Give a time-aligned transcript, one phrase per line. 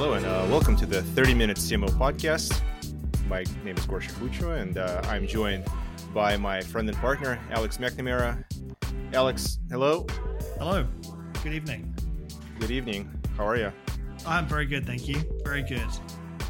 [0.00, 2.62] Hello, and uh, welcome to the 30 Minute CMO podcast.
[3.28, 5.66] My name is Gosha Khuchua, and uh, I'm joined
[6.14, 8.42] by my friend and partner, Alex McNamara.
[9.12, 10.06] Alex, hello.
[10.56, 10.86] Hello.
[11.42, 11.94] Good evening.
[12.58, 13.10] Good evening.
[13.36, 13.70] How are you?
[14.26, 15.22] I'm very good, thank you.
[15.44, 15.86] Very good.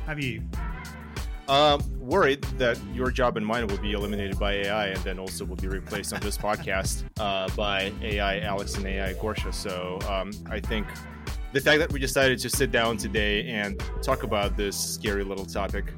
[0.07, 0.45] How are you?
[1.48, 5.45] Um, worried that your job and mine will be eliminated by AI and then also
[5.45, 9.53] will be replaced on this podcast uh, by AI Alex and AI Gosha.
[9.53, 10.87] So um, I think
[11.53, 15.46] the fact that we decided to sit down today and talk about this scary little
[15.46, 15.93] topic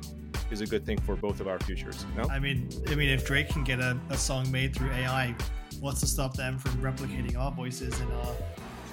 [0.51, 2.07] is a good thing for both of our futures.
[2.17, 5.35] No, I mean, I mean, if Drake can get a, a song made through AI,
[5.81, 8.35] what's to stop them from replicating our voices and our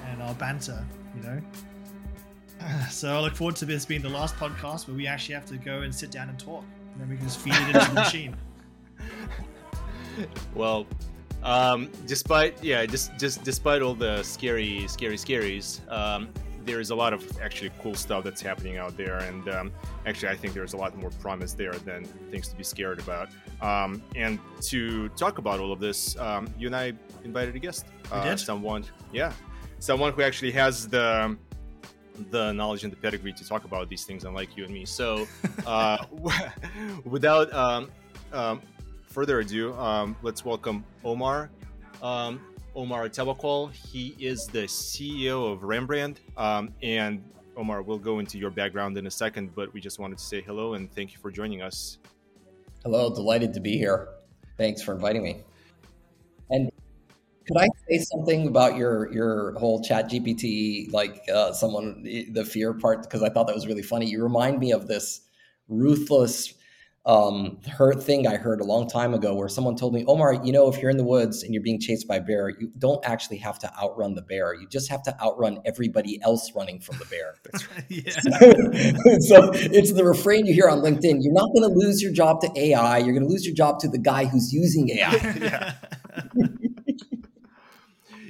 [0.08, 0.86] and our banter?
[1.16, 1.42] You know.
[2.90, 5.56] So I look forward to this being the last podcast where we actually have to
[5.56, 7.94] go and sit down and talk, and then we can just feed it into the
[7.94, 8.36] machine.
[10.54, 10.86] well,
[11.42, 16.28] um, despite yeah, just just despite all the scary, scary, scaries, um,
[16.70, 19.72] there is a lot of actually cool stuff that's happening out there, and um,
[20.06, 23.30] actually, I think there's a lot more promise there than things to be scared about.
[23.60, 27.86] Um, and to talk about all of this, um, you and I invited a guest,
[28.12, 29.34] uh, someone, yeah,
[29.80, 31.36] someone who actually has the
[32.32, 34.86] the knowledge and the pedigree to talk about these things, unlike you and me.
[34.86, 35.28] So,
[35.66, 36.06] uh,
[37.04, 37.90] without um,
[38.32, 38.62] um,
[39.08, 41.50] further ado, um, let's welcome Omar.
[42.04, 42.40] Um,
[42.76, 43.72] Omar Tawakol.
[43.74, 46.18] He is the CEO of Rembrand.
[46.38, 47.24] Um, and
[47.58, 50.42] Omar, we'll go into your background in a second, but we just wanted to say
[50.42, 51.98] hello and thank you for joining us.
[52.84, 54.10] Hello, delighted to be here.
[54.58, 55.44] Thanks for inviting me.
[56.50, 56.72] And
[57.48, 62.74] could I say something about your your whole Chat GPT, like uh, someone the fear
[62.74, 63.02] part?
[63.04, 64.06] Because I thought that was really funny.
[64.06, 65.22] You remind me of this
[65.68, 66.54] ruthless
[67.10, 70.52] um, hurt thing I heard a long time ago, where someone told me, Omar, you
[70.52, 73.04] know, if you're in the woods and you're being chased by a bear, you don't
[73.04, 74.54] actually have to outrun the bear.
[74.54, 77.34] You just have to outrun everybody else running from the bear.
[78.12, 78.30] so,
[79.22, 81.18] so it's the refrain you hear on LinkedIn.
[81.22, 83.00] You're not going to lose your job to AI.
[83.00, 85.36] You're going to lose your job to the guy who's using AI.
[85.42, 85.74] yeah.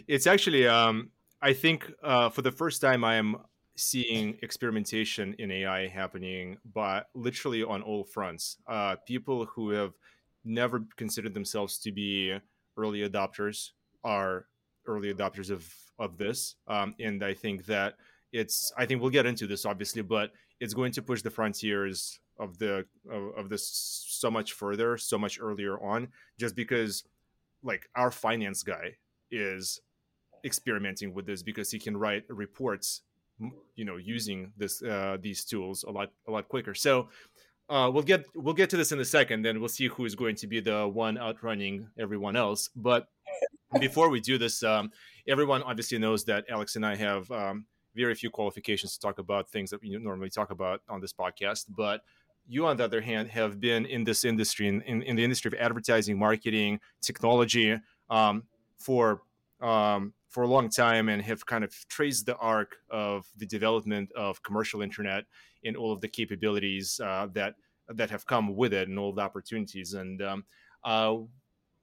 [0.07, 1.09] it's actually um,
[1.41, 3.37] i think uh, for the first time i am
[3.79, 8.57] seeing experimentation in ai happening but literally on all fronts.
[8.67, 9.93] Uh, people who have
[10.45, 12.37] never considered themselves to be
[12.77, 13.69] early adopters
[14.03, 14.45] are
[14.85, 16.55] early adopters of of this.
[16.67, 17.95] Um, and i think that
[18.31, 22.19] it's i think we'll get into this obviously but it's going to push the frontiers
[22.39, 23.67] of the of, of this
[24.07, 26.07] so much further so much earlier on
[26.37, 27.03] just because
[27.63, 28.95] like our finance guy
[29.31, 29.81] is
[30.45, 33.01] experimenting with this because he can write reports
[33.75, 36.73] you know using this uh, these tools a lot a lot quicker.
[36.73, 37.09] So
[37.69, 40.15] uh, we'll get we'll get to this in a second then we'll see who is
[40.15, 42.69] going to be the one outrunning everyone else.
[42.75, 43.07] But
[43.79, 44.91] before we do this um,
[45.27, 49.49] everyone obviously knows that alex and i have um, very few qualifications to talk about
[49.49, 51.65] things that we normally talk about on this podcast.
[51.69, 52.01] But
[52.47, 55.49] you on the other hand have been in this industry in, in, in the industry
[55.49, 57.77] of advertising marketing technology
[58.09, 58.43] um,
[58.77, 59.21] for
[59.61, 64.11] um, for a long time and have kind of traced the arc of the development
[64.15, 65.25] of commercial internet
[65.65, 67.55] and all of the capabilities uh, that
[67.89, 69.95] that have come with it and all the opportunities.
[69.95, 70.45] And um,
[70.83, 71.15] uh,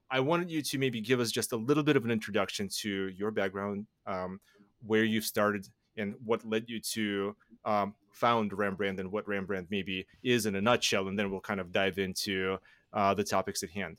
[0.09, 3.09] I wanted you to maybe give us just a little bit of an introduction to
[3.09, 4.39] your background, um,
[4.85, 7.35] where you started, and what led you to
[7.65, 11.09] um, found Rembrand and what Rembrand maybe is in a nutshell.
[11.09, 12.57] And then we'll kind of dive into
[12.93, 13.97] uh, the topics at hand.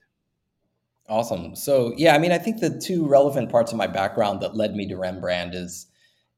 [1.08, 1.56] Awesome.
[1.56, 4.74] So yeah, I mean, I think the two relevant parts of my background that led
[4.74, 5.86] me to Rembrand is,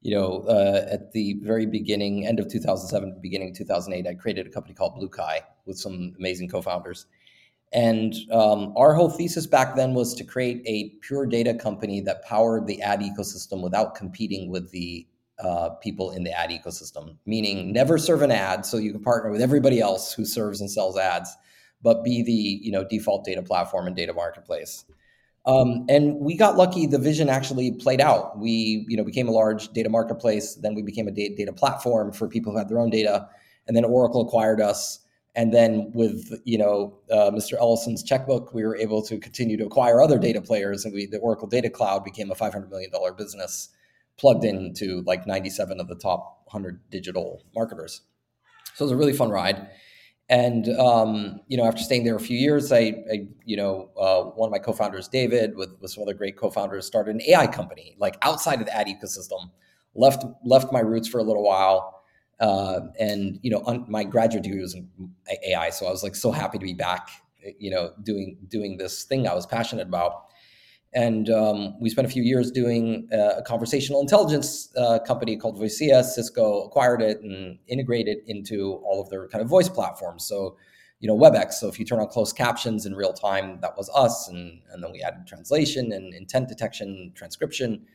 [0.01, 4.47] you know, uh, at the very beginning, end of 2007, beginning of 2008, I created
[4.47, 7.05] a company called Blue Bluekai with some amazing co-founders.
[7.73, 12.23] And um, our whole thesis back then was to create a pure data company that
[12.23, 15.05] powered the ad ecosystem without competing with the
[15.39, 19.31] uh, people in the ad ecosystem, meaning never serve an ad so you can partner
[19.31, 21.35] with everybody else who serves and sells ads
[21.83, 24.85] but be the you know default data platform and data marketplace.
[25.45, 26.85] Um, and we got lucky.
[26.85, 28.37] The vision actually played out.
[28.37, 30.55] We you know became a large data marketplace.
[30.55, 33.27] Then we became a data, platform for people who had their own data.
[33.67, 34.99] And then Oracle acquired us.
[35.33, 37.53] And then with you know uh, Mr.
[37.53, 41.19] Ellison's checkbook, we were able to continue to acquire other data players, and we the
[41.19, 43.69] Oracle Data Cloud became a 500 million dollar business,
[44.17, 48.01] plugged into like 97 of the top 100 digital marketers.
[48.75, 49.69] So it was a really fun ride.
[50.31, 54.23] And um, you know, after staying there a few years, I, I you know, uh,
[54.23, 57.97] one of my co-founders, David, with, with some other great co-founders, started an AI company,
[57.99, 59.51] like outside of the ad ecosystem.
[59.93, 62.01] Left left my roots for a little while,
[62.39, 64.89] uh, and you know, un- my graduate degree was in
[65.45, 67.09] AI, so I was like so happy to be back,
[67.59, 70.27] you know, doing doing this thing I was passionate about.
[70.93, 75.57] And um, we spent a few years doing uh, a conversational intelligence uh, company called
[75.57, 76.03] Voicea.
[76.03, 80.25] Cisco acquired it and integrated it into all of their kind of voice platforms.
[80.25, 80.57] So,
[80.99, 81.53] you know, WebEx.
[81.53, 84.27] So if you turn on closed captions in real time, that was us.
[84.27, 87.85] And, and then we added translation and intent detection, transcription.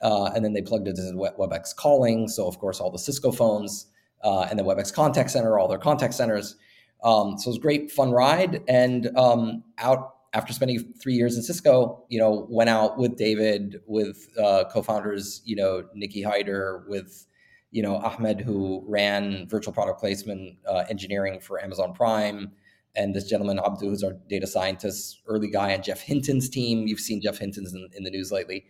[0.00, 2.28] Uh, and then they plugged it into WebEx calling.
[2.28, 3.86] So of course, all the Cisco phones,
[4.24, 6.56] uh, and the WebEx Contact Center, all their contact centers.
[7.02, 8.62] Um, so it was a great, fun ride.
[8.68, 13.80] And um, out after spending three years in Cisco, you know, went out with David,
[13.86, 17.26] with uh, co-founders, you know, Nikki Hyder, with
[17.70, 22.52] you know Ahmed, who ran virtual product placement uh, engineering for Amazon Prime,
[22.94, 26.86] and this gentleman Abdu, who's our data scientist, early guy, and Geoff Hinton's team.
[26.86, 28.66] You've seen Geoff Hinton's in, in the news lately,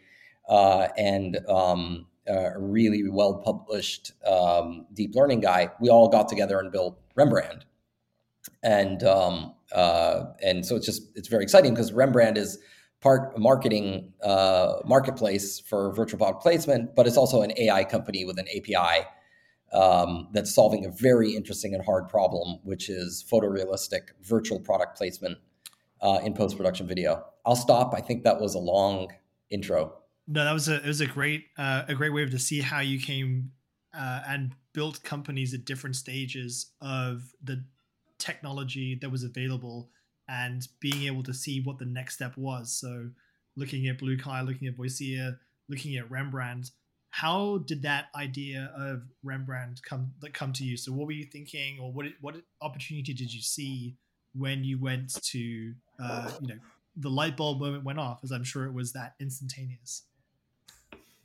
[0.49, 5.71] uh, and um, a really well published um, deep learning guy.
[5.81, 7.63] We all got together and built Rembrand,
[8.63, 12.59] and um, uh, and so it's just it's very exciting because Rembrand is
[13.01, 18.39] part marketing uh, marketplace for virtual product placement, but it's also an AI company with
[18.39, 19.07] an API
[19.73, 25.39] um, that's solving a very interesting and hard problem, which is photorealistic virtual product placement
[26.01, 27.25] uh, in post production video.
[27.45, 27.95] I'll stop.
[27.95, 29.13] I think that was a long
[29.51, 29.95] intro.
[30.27, 32.81] No, that was a it was a great uh, a great way to see how
[32.81, 33.53] you came
[33.99, 37.65] uh, and built companies at different stages of the
[38.19, 39.91] technology that was available
[40.29, 42.79] and being able to see what the next step was.
[42.79, 43.09] So
[43.57, 45.39] looking at Blue Bluekai, looking at Voicea,
[45.69, 46.71] looking at Rembrand,
[47.11, 50.77] how did that idea of Rembrand come that come to you?
[50.77, 53.97] So what were you thinking, or what what opportunity did you see
[54.35, 56.61] when you went to uh, you know
[56.97, 58.21] the light bulb moment went off?
[58.23, 60.05] As I'm sure it was that instantaneous.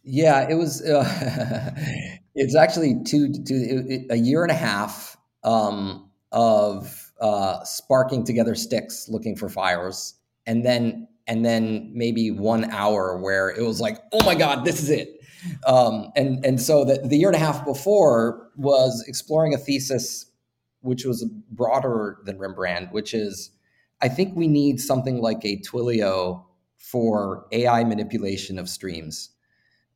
[0.03, 0.81] Yeah, it was.
[0.81, 1.75] Uh,
[2.35, 9.07] it's actually two, two, a year and a half um, of uh, sparking together sticks,
[9.07, 10.15] looking for fires,
[10.45, 14.81] and then and then maybe one hour where it was like, oh my god, this
[14.81, 15.21] is it.
[15.65, 20.25] Um, and and so the, the year and a half before was exploring a thesis
[20.81, 23.51] which was broader than rembrand which is
[24.01, 26.43] I think we need something like a Twilio
[26.77, 29.29] for AI manipulation of streams.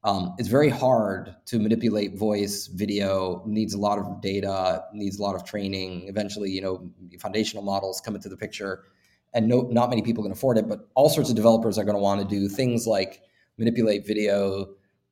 [0.04, 5.22] Um, it's very hard to manipulate voice, video, needs a lot of data, needs a
[5.22, 6.08] lot of training.
[6.08, 6.90] Eventually, you know,
[7.20, 8.84] foundational models come into the picture,
[9.34, 10.70] and no, not many people can afford it.
[10.70, 13.22] But all sorts of developers are going to want to do things like
[13.58, 14.68] manipulate video,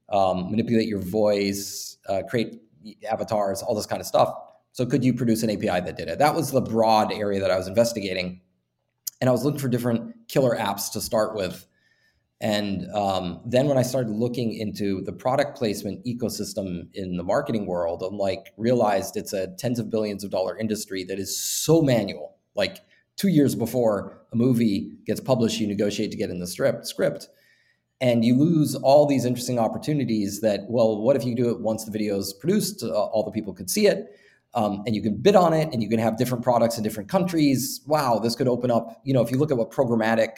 [0.09, 2.61] um, manipulate your voice, uh, create
[3.09, 4.33] avatars, all this kind of stuff.
[4.71, 6.19] So, could you produce an API that did it?
[6.19, 8.39] That was the broad area that I was investigating,
[9.19, 11.65] and I was looking for different killer apps to start with
[12.41, 17.65] and um, then when I started looking into the product placement ecosystem in the marketing
[17.65, 21.81] world, I'm like realized it's a tens of billions of dollar industry that is so
[21.81, 22.35] manual.
[22.53, 22.79] Like
[23.15, 27.29] two years before a movie gets published, you negotiate to get in the script script.
[28.01, 31.85] And you lose all these interesting opportunities that, well, what if you do it once
[31.85, 34.19] the video is produced, uh, all the people could see it,
[34.53, 37.07] um, and you can bid on it, and you can have different products in different
[37.07, 37.79] countries.
[37.87, 40.31] Wow, this could open up, you know, if you look at what programmatic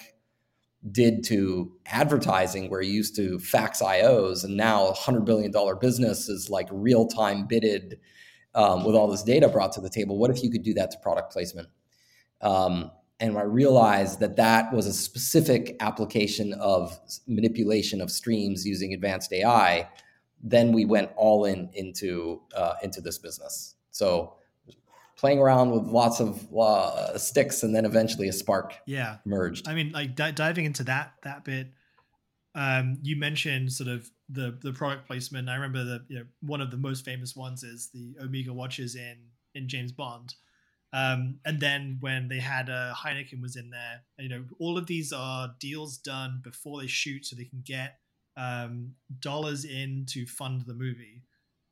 [0.91, 5.75] did to advertising where you used to fax IOs and now a hundred billion dollar
[5.75, 7.99] business is like real time bidded
[8.55, 10.17] um, with all this data brought to the table.
[10.17, 11.67] What if you could do that to product placement?
[12.41, 18.93] Um, and I realized that that was a specific application of manipulation of streams using
[18.93, 19.89] advanced AI.
[20.43, 23.75] Then we went all in into uh, into this business.
[23.89, 24.36] So
[25.17, 29.17] playing around with lots of uh, sticks and then eventually a spark yeah.
[29.25, 31.71] merged i mean like d- diving into that that bit
[32.57, 35.47] um, you mentioned sort of the the product placement.
[35.47, 38.95] I remember the you know one of the most famous ones is the omega watches
[38.95, 39.17] in
[39.53, 40.33] in james bond.
[40.93, 44.87] Um, and then when they had uh, heineken was in there you know all of
[44.87, 47.99] these are deals done before they shoot so they can get
[48.37, 51.23] um, dollars in to fund the movie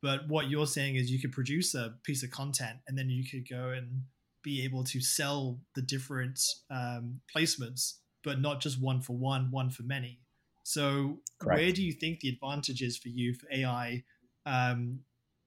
[0.01, 3.23] but what you're saying is you could produce a piece of content and then you
[3.23, 4.03] could go and
[4.43, 9.69] be able to sell the different um, placements, but not just one for one, one
[9.69, 10.19] for many.
[10.63, 11.59] So, Correct.
[11.59, 14.03] where do you think the advantage is for you for AI,
[14.45, 14.99] um,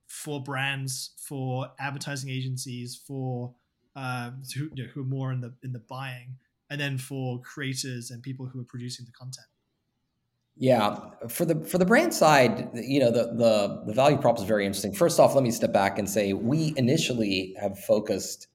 [0.06, 3.54] for brands, for advertising agencies, for
[3.94, 6.36] um, who, you know, who are more in the in the buying,
[6.70, 9.46] and then for creators and people who are producing the content?
[10.60, 10.98] Yeah,
[11.28, 14.66] for the for the brand side, you know, the the the value prop is very
[14.66, 14.92] interesting.
[14.92, 18.48] First off, let me step back and say we initially have focused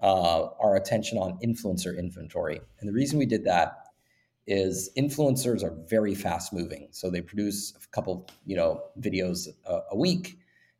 [0.00, 3.76] uh, our attention on influencer inventory, and the reason we did that
[4.48, 6.88] is influencers are very fast moving.
[6.90, 10.38] So they produce a couple, you know, videos a, a week,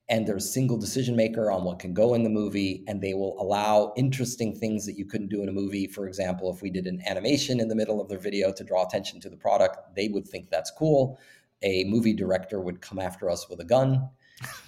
[0.08, 3.14] and there's a single decision maker on what can go in the movie and they
[3.14, 5.86] will allow interesting things that you couldn't do in a movie.
[5.86, 8.86] For example if we did an animation in the middle of the video to draw
[8.86, 11.18] attention to the product they would think that's cool.
[11.62, 14.08] A movie director would come after us with a gun.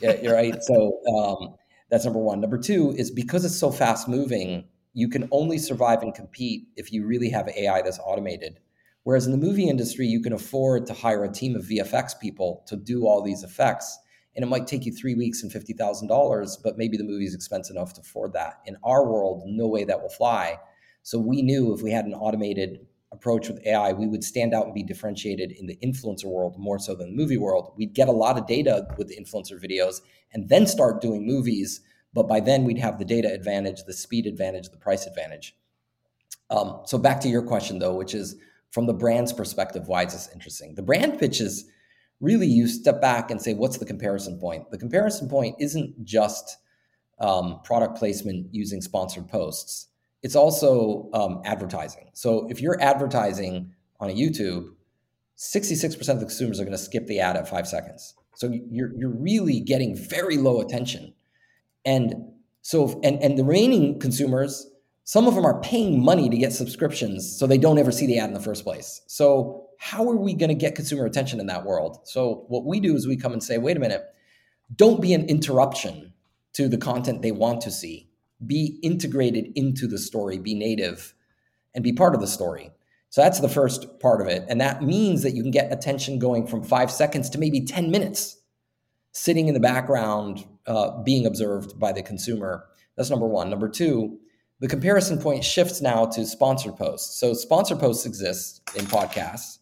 [0.00, 0.56] Yeah, you're right.
[0.62, 1.54] So um,
[1.90, 2.40] that's number one.
[2.40, 4.64] Number two is because it's so fast moving
[4.94, 8.60] you can only survive and compete if you really have ai that's automated.
[9.02, 12.64] Whereas in the movie industry you can afford to hire a team of vfx people
[12.66, 13.98] to do all these effects
[14.36, 17.26] and it might take you three weeks and fifty thousand dollars, but maybe the movie
[17.26, 18.60] is expensive enough to afford that.
[18.66, 20.58] In our world, no way that will fly.
[21.02, 24.66] So we knew if we had an automated approach with AI, we would stand out
[24.66, 27.72] and be differentiated in the influencer world more so than the movie world.
[27.76, 30.00] We'd get a lot of data with the influencer videos
[30.32, 31.80] and then start doing movies.
[32.12, 35.56] But by then, we'd have the data advantage, the speed advantage, the price advantage.
[36.50, 38.36] Um, so back to your question, though, which is
[38.70, 40.74] from the brand's perspective, why is this interesting?
[40.74, 41.68] The brand pitch is
[42.20, 44.70] really you step back and say, what's the comparison point?
[44.70, 46.58] The comparison point isn't just
[47.20, 49.88] um, product placement using sponsored posts,
[50.22, 52.10] it's also um, advertising.
[52.12, 54.70] So if you're advertising on a YouTube,
[55.36, 58.14] 66% of the consumers are going to skip the ad at five seconds.
[58.34, 61.14] So you're, you're really getting very low attention.
[61.84, 62.14] And
[62.62, 64.68] so, and, and the remaining consumers,
[65.04, 68.18] some of them are paying money to get subscriptions so they don't ever see the
[68.18, 69.02] ad in the first place.
[69.06, 72.00] So how are we going to get consumer attention in that world?
[72.04, 74.04] So what we do is we come and say, wait a minute,
[74.74, 76.12] don't be an interruption
[76.54, 78.10] to the content they want to see.
[78.44, 81.14] Be integrated into the story, be native,
[81.74, 82.70] and be part of the story.
[83.10, 84.44] So that's the first part of it.
[84.48, 87.90] And that means that you can get attention going from five seconds to maybe 10
[87.90, 88.36] minutes,
[89.12, 92.66] sitting in the background, uh, being observed by the consumer.
[92.96, 93.48] That's number one.
[93.48, 94.18] Number two,
[94.60, 97.18] the comparison point shifts now to sponsored posts.
[97.18, 99.58] So sponsored posts exist in podcasts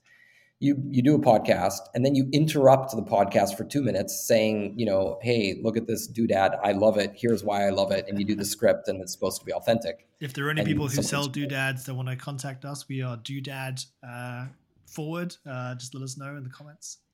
[0.59, 4.75] you you do a podcast and then you interrupt the podcast for two minutes saying
[4.77, 6.59] you know hey look at this doodad.
[6.63, 7.13] I love it.
[7.15, 8.07] Here's why i love it.
[8.09, 10.09] And you do the script and it's supposed to be authentic.
[10.21, 13.03] If there are any and people who sell doodads that want to contact us we
[13.03, 14.47] are doodad uh,
[14.87, 16.99] forward uh, just let us know in the comments.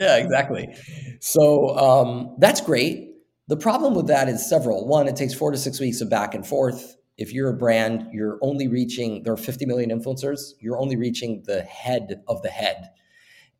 [0.00, 0.74] Yeah exactly.
[1.20, 3.10] So um, that's great.
[3.48, 4.88] The problem with that is several.
[4.88, 8.08] One it takes four to six weeks of back and forth if you're a brand,
[8.12, 12.50] you're only reaching, there are 50 million influencers, you're only reaching the head of the
[12.50, 12.90] head.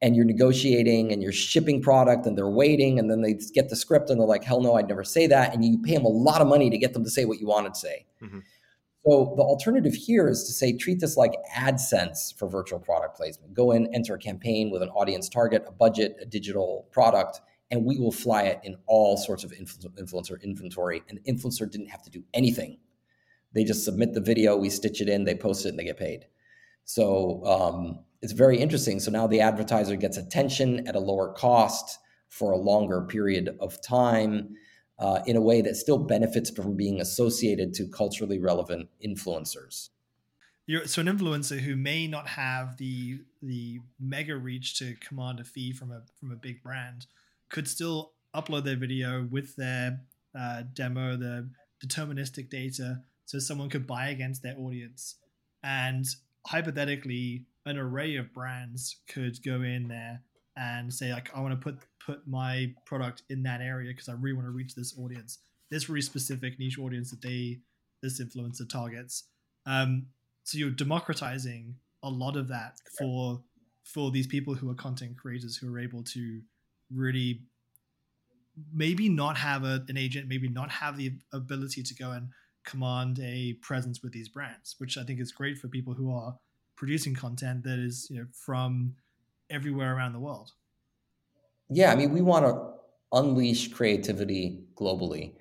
[0.02, 3.76] And you're negotiating and you're shipping product and they're waiting and then they get the
[3.76, 5.54] script and they're like, hell no, I'd never say that.
[5.54, 7.46] And you pay them a lot of money to get them to say what you
[7.46, 8.06] wanted to say.
[8.22, 8.40] Mm-hmm.
[9.06, 13.54] So the alternative here is to say, treat this like AdSense for virtual product placement.
[13.54, 17.82] Go in, enter a campaign with an audience target, a budget, a digital product, and
[17.82, 21.02] we will fly it in all sorts of influencer inventory.
[21.08, 22.76] And the influencer didn't have to do anything
[23.56, 25.96] they just submit the video, we stitch it in, they post it, and they get
[25.96, 26.26] paid.
[26.84, 29.00] So um, it's very interesting.
[29.00, 31.98] So now the advertiser gets attention at a lower cost
[32.28, 34.54] for a longer period of time
[34.98, 39.88] uh, in a way that still benefits from being associated to culturally relevant influencers.
[40.66, 45.44] You're, so an influencer who may not have the the mega reach to command a
[45.44, 47.06] fee from a from a big brand
[47.48, 50.00] could still upload their video with their
[50.38, 51.48] uh, demo, the
[51.84, 55.16] deterministic data, so someone could buy against their audience.
[55.62, 56.04] And
[56.46, 60.22] hypothetically an array of brands could go in there
[60.56, 64.12] and say like i want to put put my product in that area because i
[64.12, 65.40] really want to reach this audience
[65.70, 67.58] this really specific niche audience that they
[68.02, 69.24] this influencer targets.
[69.64, 70.06] Um,
[70.44, 73.42] so you're democratizing a lot of that for
[73.84, 76.40] for these people who are content creators who are able to
[76.92, 77.42] really
[78.72, 82.28] maybe not have a, an agent maybe not have the ability to go and
[82.66, 86.36] command a presence with these brands, which I think is great for people who are
[86.76, 88.96] producing content that is you know from
[89.48, 90.52] everywhere around the world.
[91.70, 92.72] Yeah, I mean, we want to
[93.12, 95.32] unleash creativity globally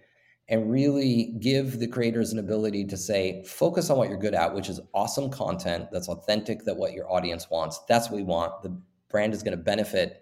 [0.47, 4.53] and really give the creators an ability to say, focus on what you're good at,
[4.53, 7.79] which is awesome content that's authentic, that what your audience wants.
[7.87, 8.61] That's what we want.
[8.61, 8.79] The
[9.09, 10.21] brand is going to benefit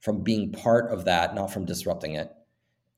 [0.00, 2.30] from being part of that, not from disrupting it.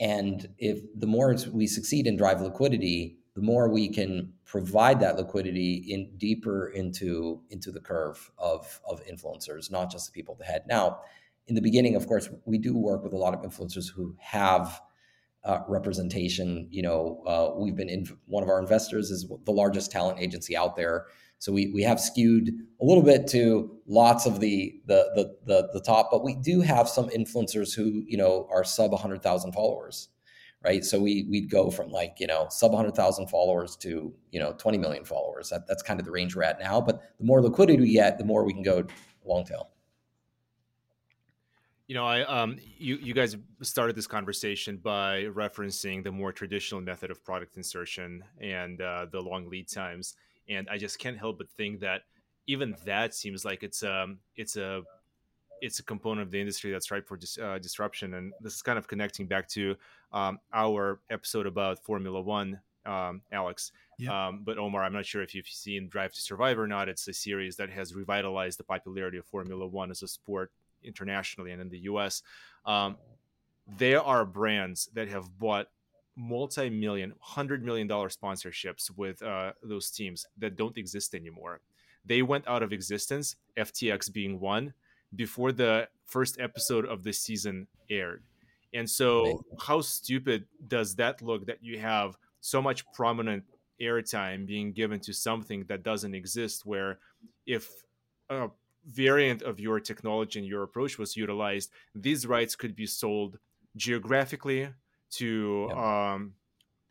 [0.00, 5.16] And if the more we succeed in drive liquidity, the more we can provide that
[5.16, 10.38] liquidity in deeper into into the curve of of influencers, not just the people at
[10.38, 10.62] the head.
[10.68, 11.00] Now,
[11.46, 14.80] in the beginning, of course, we do work with a lot of influencers who have
[15.44, 16.68] uh, representation.
[16.70, 20.56] You know, uh, we've been in one of our investors is the largest talent agency
[20.56, 21.06] out there.
[21.38, 22.48] So we, we have skewed
[22.80, 26.62] a little bit to lots of the, the the the the top, but we do
[26.62, 30.08] have some influencers who you know are sub 100,000 followers,
[30.64, 30.84] right?
[30.84, 34.78] So we we'd go from like you know sub 100,000 followers to you know 20
[34.78, 35.50] million followers.
[35.50, 36.80] That, that's kind of the range we're at now.
[36.80, 38.84] But the more liquidity we get, the more we can go
[39.24, 39.70] long tail.
[41.86, 46.80] You know, I um, you you guys started this conversation by referencing the more traditional
[46.80, 50.14] method of product insertion and uh, the long lead times,
[50.48, 52.02] and I just can't help but think that
[52.46, 54.82] even that seems like it's um it's a
[55.60, 58.14] it's a component of the industry that's ripe for dis- uh, disruption.
[58.14, 59.76] And this is kind of connecting back to
[60.12, 63.72] um, our episode about Formula One, um, Alex.
[63.98, 64.28] Yeah.
[64.28, 66.88] Um, but Omar, I'm not sure if you've seen Drive to Survive or not.
[66.88, 70.50] It's a series that has revitalized the popularity of Formula One as a sport
[70.82, 72.22] internationally and in the US.
[72.66, 72.96] Um,
[73.78, 75.68] there are brands that have bought
[76.16, 81.60] multi-million, hundred million dollar sponsorships with uh, those teams that don't exist anymore.
[82.04, 84.74] They went out of existence, FTX being one,
[85.16, 88.22] before the first episode of the season aired.
[88.72, 93.44] And so, how stupid does that look that you have so much prominent
[93.80, 96.66] airtime being given to something that doesn't exist?
[96.66, 96.98] Where
[97.46, 97.70] if
[98.30, 98.48] a
[98.86, 103.38] variant of your technology and your approach was utilized, these rights could be sold
[103.76, 104.68] geographically
[105.10, 106.14] to yeah.
[106.14, 106.34] um,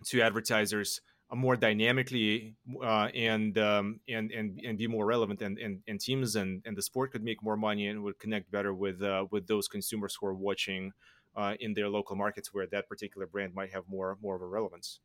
[0.06, 1.01] to advertisers
[1.32, 6.36] more dynamically uh, and, um, and and and be more relevant and, and, and teams
[6.36, 9.48] and, and the sport could make more money and would connect better with uh, with
[9.48, 10.92] those consumers who are watching
[11.36, 14.48] uh, in their local markets where that particular brand might have more more of a
[14.48, 15.00] relevance.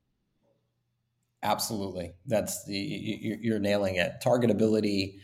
[1.43, 2.15] Absolutely.
[2.27, 4.15] That's the, you're nailing it.
[4.21, 5.21] Targetability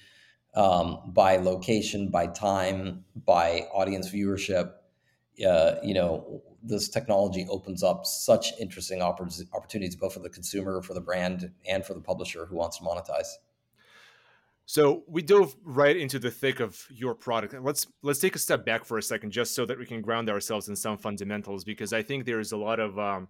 [0.55, 4.73] um, by location by time by audience viewership
[5.47, 10.94] uh, you know this technology opens up such interesting opportunities both for the consumer for
[10.94, 13.28] the brand and for the publisher who wants to monetize.
[14.66, 17.54] So we dove right into the thick of your product.
[17.62, 20.30] Let's let's take a step back for a second just so that we can ground
[20.30, 23.28] ourselves in some fundamentals because i think there's a lot of um,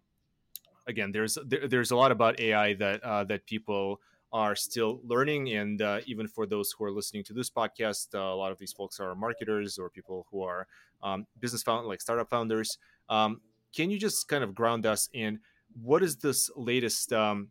[0.86, 4.00] again there's there, there's a lot about ai that uh, that people
[4.32, 5.52] are still learning.
[5.52, 8.58] And uh, even for those who are listening to this podcast uh, a lot of
[8.58, 10.68] these folks are marketers or people who are
[11.04, 13.40] um, business found like startup founders um,
[13.74, 15.40] can you just kind of ground us in
[15.80, 17.48] what is this latest um,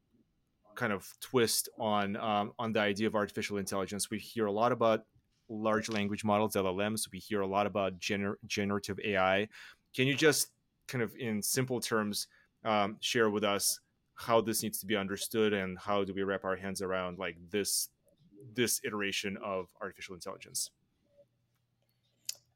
[0.75, 4.09] kind of twist on um, on the idea of artificial intelligence?
[4.09, 5.01] We hear a lot about
[5.49, 7.11] large language models, LLMs.
[7.11, 9.47] We hear a lot about gener- generative AI.
[9.95, 10.49] Can you just
[10.87, 12.27] kind of in simple terms
[12.63, 13.79] um, share with us
[14.15, 17.35] how this needs to be understood and how do we wrap our hands around like
[17.49, 17.89] this
[18.53, 20.71] this iteration of artificial intelligence?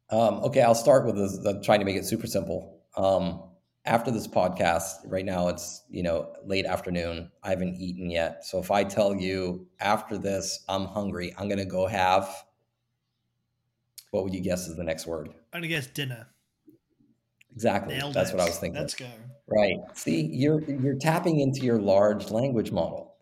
[0.09, 2.79] Um, okay, I'll start with this, uh, trying to make it super simple.
[2.95, 3.43] Um,
[3.85, 7.31] after this podcast, right now it's you know late afternoon.
[7.43, 11.65] I haven't eaten yet, so if I tell you after this I'm hungry, I'm gonna
[11.65, 12.29] go have.
[14.11, 15.29] What would you guess is the next word?
[15.53, 16.27] I'm gonna guess dinner.
[17.53, 17.95] Exactly.
[17.97, 18.35] Nailed That's it.
[18.35, 18.79] what I was thinking.
[18.79, 19.07] Let's go.
[19.47, 19.77] Right.
[19.93, 23.15] See, you're you're tapping into your large language model.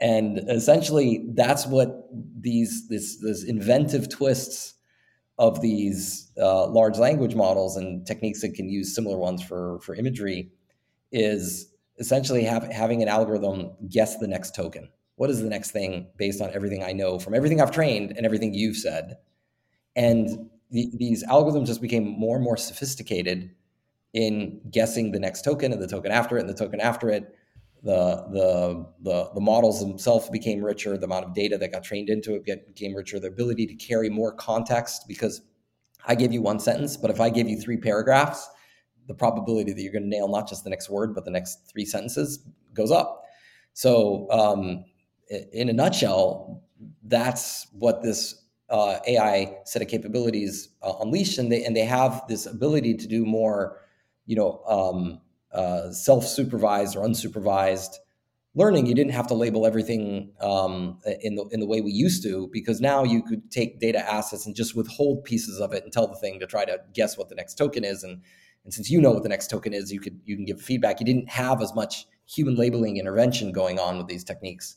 [0.00, 4.74] And essentially that's what these this this inventive twists
[5.38, 9.94] of these uh, large language models and techniques that can use similar ones for, for
[9.94, 10.50] imagery
[11.12, 14.88] is essentially have, having an algorithm guess the next token.
[15.16, 18.26] What is the next thing based on everything I know from everything I've trained and
[18.26, 19.18] everything you've said?
[19.96, 23.50] And the, these algorithms just became more and more sophisticated
[24.12, 27.34] in guessing the next token and the token after it and the token after it
[27.82, 32.08] the the the the models themselves became richer the amount of data that got trained
[32.08, 35.42] into it became richer the ability to carry more context because
[36.06, 38.48] i give you one sentence but if i give you three paragraphs
[39.08, 41.68] the probability that you're going to nail not just the next word but the next
[41.70, 43.24] three sentences goes up.
[43.72, 44.84] So um,
[45.52, 46.62] in a nutshell
[47.04, 52.22] that's what this uh, ai set of capabilities uh, unleashed and they and they have
[52.28, 53.80] this ability to do more
[54.26, 55.20] you know um,
[55.52, 57.96] uh, self-supervised or unsupervised
[58.58, 62.22] learning, you didn't have to label everything um, in the in the way we used
[62.24, 65.92] to because now you could take data assets and just withhold pieces of it and
[65.92, 68.02] tell the thing to try to guess what the next token is.
[68.02, 68.20] And
[68.64, 71.00] and since you know what the next token is, you could you can give feedback.
[71.00, 74.76] You didn't have as much human labeling intervention going on with these techniques,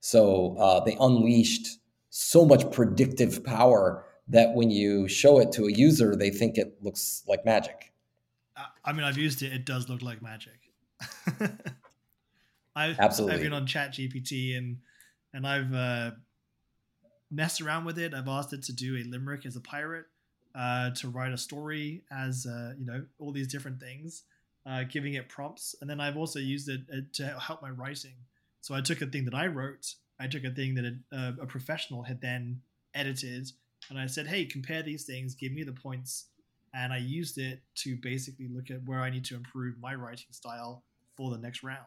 [0.00, 1.78] so uh, they unleashed
[2.10, 6.76] so much predictive power that when you show it to a user, they think it
[6.82, 7.91] looks like magic.
[8.84, 9.52] I mean, I've used it.
[9.52, 10.58] It does look like magic.
[12.76, 13.36] I've, Absolutely.
[13.36, 14.78] I've been on Chat GPT and
[15.34, 16.10] and I've uh,
[17.30, 18.14] messed around with it.
[18.14, 20.06] I've asked it to do a limerick as a pirate,
[20.54, 24.24] uh, to write a story as uh, you know all these different things,
[24.66, 28.14] uh, giving it prompts, and then I've also used it uh, to help my writing.
[28.60, 31.46] So I took a thing that I wrote, I took a thing that a, a
[31.46, 32.60] professional had then
[32.94, 33.50] edited,
[33.90, 35.34] and I said, "Hey, compare these things.
[35.34, 36.26] Give me the points
[36.74, 40.26] and I used it to basically look at where I need to improve my writing
[40.30, 40.84] style
[41.16, 41.78] for the next round.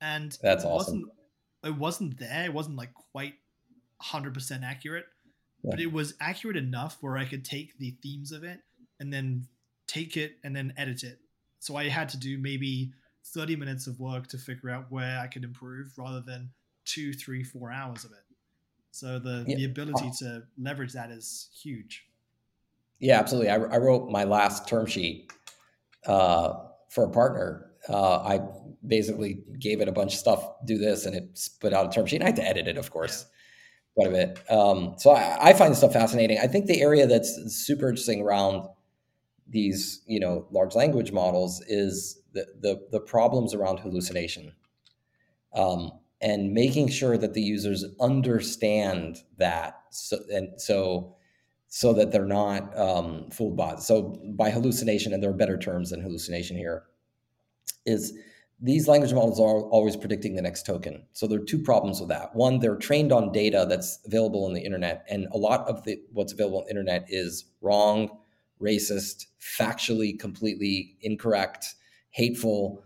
[0.00, 0.94] And that's it awesome.
[0.94, 1.12] Wasn't,
[1.64, 2.44] it wasn't there.
[2.44, 3.34] It wasn't like quite
[4.02, 5.06] 100% accurate,
[5.62, 5.70] yeah.
[5.70, 8.60] but it was accurate enough where I could take the themes of it
[8.98, 9.46] and then
[9.86, 11.18] take it and then edit it.
[11.60, 12.92] So I had to do maybe
[13.26, 16.50] 30 minutes of work to figure out where I could improve rather than
[16.84, 18.24] two, three, four hours of it.
[18.92, 19.56] So the, yeah.
[19.56, 22.06] the ability to leverage that is huge.
[23.00, 23.50] Yeah, absolutely.
[23.50, 25.32] I, I wrote my last term sheet
[26.06, 26.52] uh,
[26.90, 27.70] for a partner.
[27.88, 28.40] Uh, I
[28.86, 32.06] basically gave it a bunch of stuff, do this, and it spit out a term
[32.06, 32.16] sheet.
[32.16, 33.26] And I had to edit it, of course,
[33.94, 34.50] quite a bit.
[34.50, 36.38] Um, so I, I, find this stuff fascinating.
[36.38, 38.68] I think the area that's super interesting around
[39.48, 44.52] these, you know, large language models is the the, the problems around hallucination.
[45.54, 51.16] Um, and making sure that the users understand that so and so
[51.70, 55.90] so that they're not um, fooled by so by hallucination and there are better terms
[55.90, 56.82] than hallucination here
[57.86, 58.12] is
[58.60, 61.02] these language models are always predicting the next token.
[61.14, 62.34] So there are two problems with that.
[62.34, 65.98] One they're trained on data that's available on the internet and a lot of the
[66.12, 68.18] what's available on the internet is wrong
[68.60, 71.76] racist factually completely incorrect
[72.10, 72.82] hateful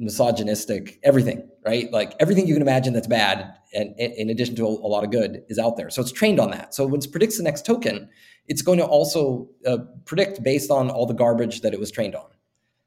[0.00, 1.92] misogynistic, everything, right?
[1.92, 5.42] Like everything you can imagine that's bad, and, in addition to a, lot of good,
[5.48, 5.90] is out there.
[5.90, 6.74] So it's trained on that.
[6.74, 8.08] So when it predicts the next token,
[8.48, 12.16] it's going to also uh, predict based on all the garbage that it was trained
[12.16, 12.26] on.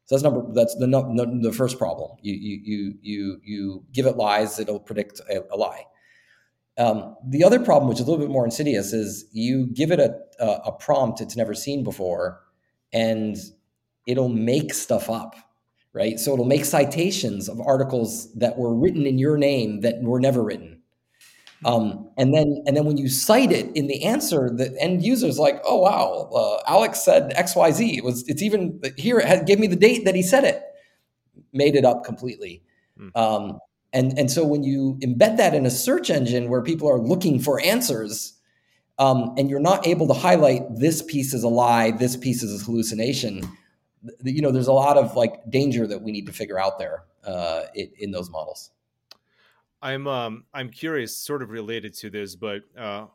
[0.06, 0.44] So that's number.
[0.52, 2.10] That's the no, the first problem.
[2.20, 5.84] You you you you you give it lies, it'll predict a, a lie.
[6.76, 10.00] Um, the other problem, which is a little bit more insidious, is you give it
[10.00, 12.40] a, a, a prompt it's never seen before,
[12.92, 13.36] and
[14.06, 15.36] it'll make stuff up
[15.94, 16.18] right?
[16.18, 20.42] So it'll make citations of articles that were written in your name that were never
[20.42, 20.82] written.
[21.64, 25.38] Um, and then, and then when you cite it in the answer, the end user's
[25.38, 27.96] like, "Oh wow, uh, Alex said X Y Z.
[27.96, 29.18] It was it's even here.
[29.18, 30.62] It had, gave me the date that he said it.
[31.54, 32.62] Made it up completely."
[33.00, 33.16] Mm.
[33.16, 33.58] Um,
[33.94, 37.38] and and so when you embed that in a search engine where people are looking
[37.38, 38.34] for answers,
[38.98, 42.60] um, and you're not able to highlight this piece is a lie, this piece is
[42.60, 43.40] a hallucination,
[44.22, 47.04] you know, there's a lot of like danger that we need to figure out there
[47.24, 48.70] uh, in, in those models.
[49.82, 53.06] I'm um, I'm curious, sort of related to this, but uh,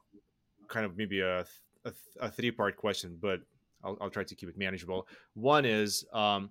[0.67, 1.45] kind of maybe a
[1.85, 3.41] a, a three part question, but
[3.83, 5.07] I'll, I'll try to keep it manageable.
[5.33, 6.49] One is um,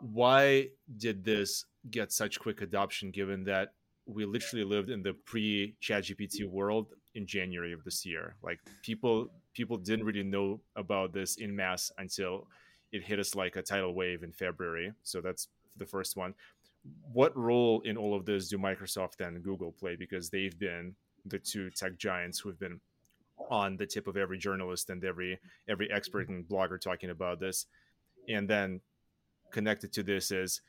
[0.00, 3.72] why did this get such quick adoption, given that
[4.06, 8.36] we literally lived in the pre ChatGPT world in January of this year?
[8.42, 12.46] Like people people didn't really know about this in mass until
[12.92, 14.92] it hit us like a tidal wave in February.
[15.02, 16.34] So that's the first one.
[17.12, 19.96] What role in all of this do Microsoft and Google play?
[19.96, 20.94] Because they've been
[21.26, 22.80] the two tech giants who've been
[23.50, 27.66] on the tip of every journalist and every every expert and blogger talking about this.
[28.28, 28.80] And then
[29.50, 30.62] connected to this is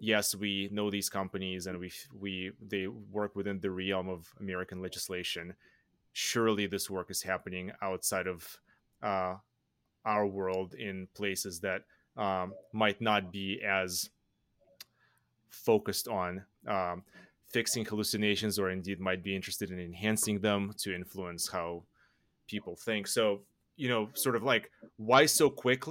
[0.00, 4.80] yes, we know these companies and we we they work within the realm of American
[4.80, 5.54] legislation.
[6.12, 8.58] Surely this work is happening outside of
[9.02, 9.36] uh,
[10.04, 11.82] our world in places that
[12.16, 14.10] um, might not be as
[15.50, 17.02] focused on um,
[17.50, 21.82] fixing hallucinations or indeed might be interested in enhancing them to influence how
[22.48, 23.06] people think.
[23.06, 23.42] So
[23.76, 25.84] you know sort of like why so quick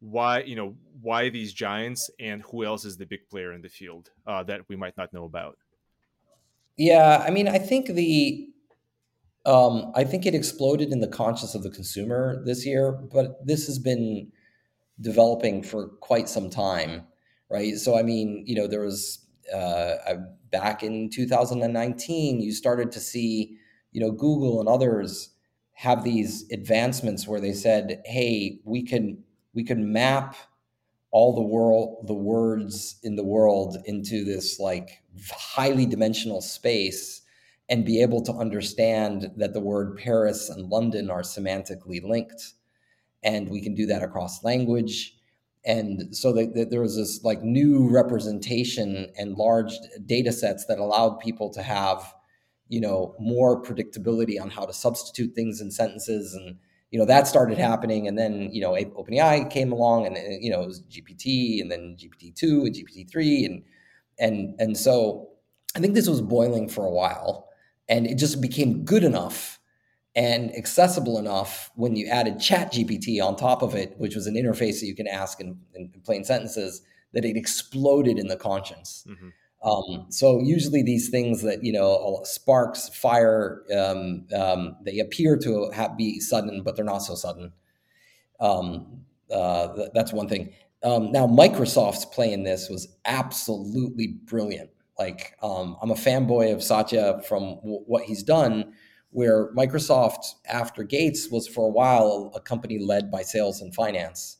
[0.00, 3.68] why you know why these giants and who else is the big player in the
[3.68, 5.58] field uh, that we might not know about?
[6.76, 8.50] Yeah i mean i think the
[9.46, 13.66] um, I think it exploded in the conscience of the consumer this year, but this
[13.66, 14.32] has been
[15.00, 17.06] developing for quite some time,
[17.50, 17.76] right?
[17.76, 19.96] So, I mean, you know, there was uh,
[20.50, 23.56] back in 2019, you started to see,
[23.92, 25.30] you know, Google and others
[25.74, 29.22] have these advancements where they said, "Hey, we can
[29.54, 30.36] we can map
[31.10, 37.22] all the world the words in the world into this like highly dimensional space."
[37.68, 42.54] And be able to understand that the word Paris and London are semantically linked.
[43.22, 45.16] And we can do that across language.
[45.64, 49.72] And so that, there was this like new representation and large
[50.04, 52.14] data sets that allowed people to have,
[52.68, 56.34] you know, more predictability on how to substitute things in sentences.
[56.34, 56.58] And,
[56.92, 58.06] you know, that started happening.
[58.06, 61.68] And then, you know, OpenAI came along and, uh, you know, it was GPT and
[61.68, 63.46] then GPT-2 and GPT-3.
[63.46, 63.62] And,
[64.20, 65.30] and, and so
[65.74, 67.45] I think this was boiling for a while
[67.88, 69.58] and it just became good enough
[70.14, 74.34] and accessible enough when you added chat gpt on top of it which was an
[74.34, 79.06] interface that you can ask in, in plain sentences that it exploded in the conscience.
[79.08, 79.68] Mm-hmm.
[79.68, 85.70] um, so usually these things that you know sparks fire um, um, they appear to
[85.70, 87.52] have, be sudden but they're not so sudden.
[88.38, 89.00] Um,
[89.32, 90.52] uh, th- that's one thing.
[90.82, 96.62] Um, now microsoft's play in this was absolutely brilliant like um, I'm a fanboy of
[96.62, 98.72] Satya from w- what he's done.
[99.10, 104.36] Where Microsoft, after Gates, was for a while a company led by sales and finance,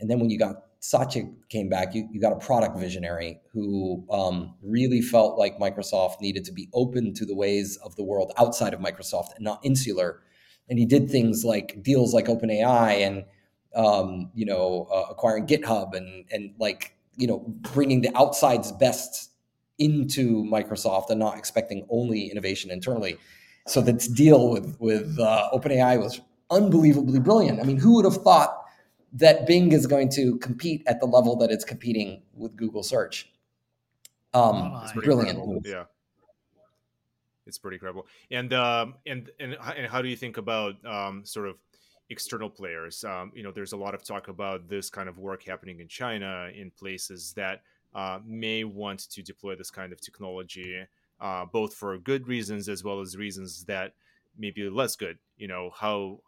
[0.00, 4.04] And then when you got Satya came back, you, you got a product visionary who
[4.10, 8.32] um, really felt like Microsoft needed to be open to the ways of the world
[8.36, 10.22] outside of Microsoft and not insular.
[10.68, 13.24] And he did things like deals like OpenAI and
[13.76, 19.30] um, you know uh, acquiring GitHub and and like you know bringing the outside's best
[19.78, 23.18] into Microsoft and not expecting only innovation internally.
[23.66, 27.60] So this deal with with uh, OpenAI was unbelievably brilliant.
[27.60, 28.62] I mean, who would have thought
[29.12, 33.30] that Bing is going to compete at the level that it's competing with Google search?
[34.34, 35.38] Um, it's brilliant.
[35.38, 35.62] Incredible.
[35.64, 35.84] Yeah,
[37.46, 38.06] it's pretty incredible.
[38.30, 41.56] And um, and and and how do you think about um, sort of
[42.10, 43.02] external players?
[43.04, 45.88] Um, you know, there's a lot of talk about this kind of work happening in
[45.88, 47.62] China in places that
[47.96, 50.84] uh, may want to deploy this kind of technology,
[51.18, 53.94] uh, both for good reasons as well as reasons that
[54.38, 55.18] may be less good.
[55.38, 56.20] You know, how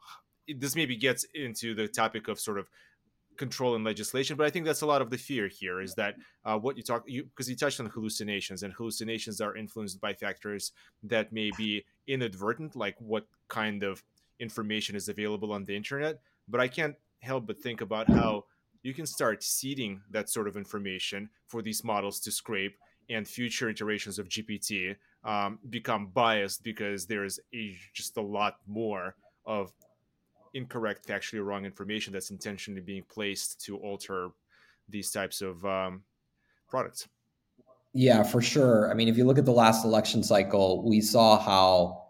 [0.49, 2.71] this maybe gets into the topic of sort of
[3.37, 6.17] control and legislation but i think that's a lot of the fear here is that
[6.45, 10.13] uh, what you talk you because you touched on hallucinations and hallucinations are influenced by
[10.13, 10.73] factors
[11.05, 14.03] that may be inadvertent like what kind of
[14.41, 18.45] information is available on the internet but i can't help but think about how
[18.83, 22.77] you can start seeding that sort of information for these models to scrape
[23.11, 29.17] and future iterations of gpt um, become biased because there's a, just a lot more
[29.47, 29.73] of
[30.55, 34.31] incorrect factually wrong information that's intentionally being placed to alter
[34.89, 36.03] these types of um,
[36.69, 37.09] products.
[37.93, 38.91] Yeah for sure.
[38.91, 42.08] I mean if you look at the last election cycle we saw how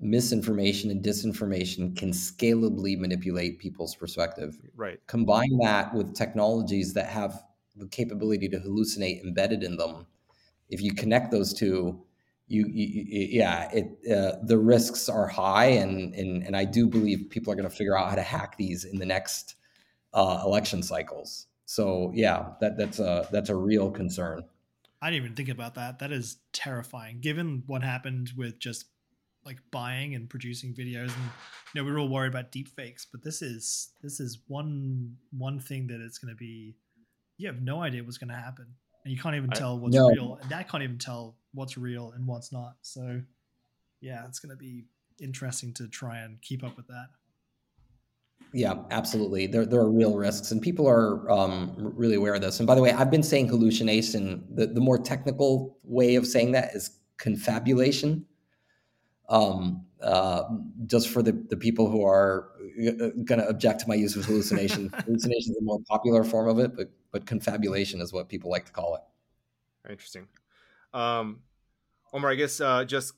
[0.00, 4.56] misinformation and disinformation can scalably manipulate people's perspective.
[4.76, 5.00] Right.
[5.06, 7.42] Combine that with technologies that have
[7.76, 10.06] the capability to hallucinate embedded in them.
[10.68, 12.02] If you connect those two,
[12.46, 17.28] you, you yeah, it uh, the risks are high, and and and I do believe
[17.30, 19.56] people are going to figure out how to hack these in the next
[20.14, 21.46] uh, election cycles.
[21.66, 24.44] So yeah, that that's a that's a real concern.
[25.00, 25.98] I didn't even think about that.
[25.98, 28.86] That is terrifying, given what happened with just
[29.48, 31.24] like buying and producing videos and
[31.74, 35.16] you know we are all worried about deep fakes but this is this is one
[35.36, 36.76] one thing that it's going to be
[37.38, 38.66] you have no idea what's going to happen.
[39.04, 40.08] And you can't even tell what's no.
[40.10, 42.74] real and that can't even tell what's real and what's not.
[42.82, 43.22] So
[44.00, 44.84] yeah it's going to be
[45.20, 47.06] interesting to try and keep up with that.
[48.52, 49.46] Yeah absolutely.
[49.46, 52.60] There, there are real risks and people are um, really aware of this.
[52.60, 56.52] And by the way i've been saying hallucination the, the more technical way of saying
[56.52, 58.26] that is confabulation
[59.28, 60.44] um, uh,
[60.86, 64.24] just for the, the people who are uh, going to object to my use of
[64.24, 64.88] hallucination.
[65.04, 68.66] hallucination is a more popular form of it, but but confabulation is what people like
[68.66, 69.90] to call it.
[69.90, 70.28] Interesting.
[70.92, 71.40] Um,
[72.12, 73.14] Omar, I guess uh, just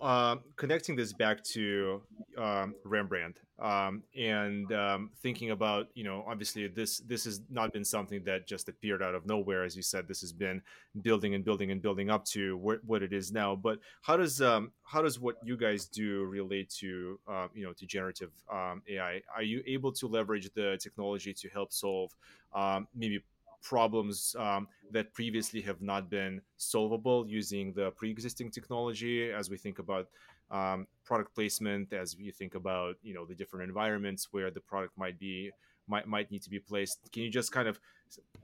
[0.00, 2.02] uh, connecting this back to
[2.36, 7.84] um, Rembrand um, and um, thinking about, you know, obviously this this has not been
[7.84, 10.06] something that just appeared out of nowhere, as you said.
[10.06, 10.60] This has been
[11.00, 13.56] building and building and building up to what, it is now.
[13.56, 17.72] But how does um, how does what you guys do relate to uh, you know
[17.72, 19.22] to generative um, AI?
[19.34, 22.14] Are you able to leverage the technology to help solve
[22.54, 23.22] um, maybe
[23.62, 29.78] problems um, that previously have not been solvable using the pre-existing technology as we think
[29.78, 30.08] about
[30.50, 34.96] um, product placement as you think about you know the different environments where the product
[34.96, 35.50] might be
[35.88, 36.98] might might need to be placed.
[37.12, 37.80] Can you just kind of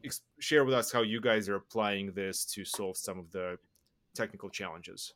[0.05, 3.59] ex- share with us how you guys are applying this to solve some of the
[4.15, 5.15] technical challenges?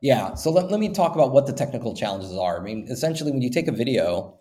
[0.00, 2.60] Yeah so let, let me talk about what the technical challenges are.
[2.60, 4.38] I mean essentially when you take a video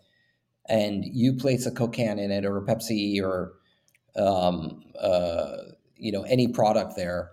[0.68, 3.54] and you place a coke can in it or a pepsi or
[4.16, 5.58] um, uh,
[5.98, 7.32] you know any product there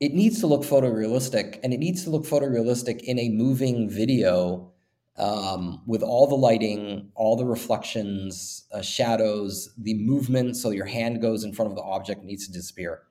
[0.00, 4.72] it needs to look photorealistic and it needs to look photorealistic in a moving video
[5.16, 11.20] um, with all the lighting all the reflections uh, shadows the movement so your hand
[11.20, 13.02] goes in front of the object needs to disappear.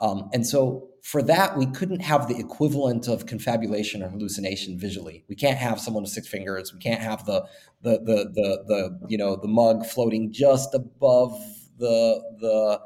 [0.00, 5.24] Um, and so for that we couldn't have the equivalent of confabulation or hallucination visually.
[5.28, 6.72] We can't have someone with six fingers.
[6.74, 7.46] We can't have the
[7.80, 11.32] the the the, the you know the mug floating just above
[11.78, 12.80] the the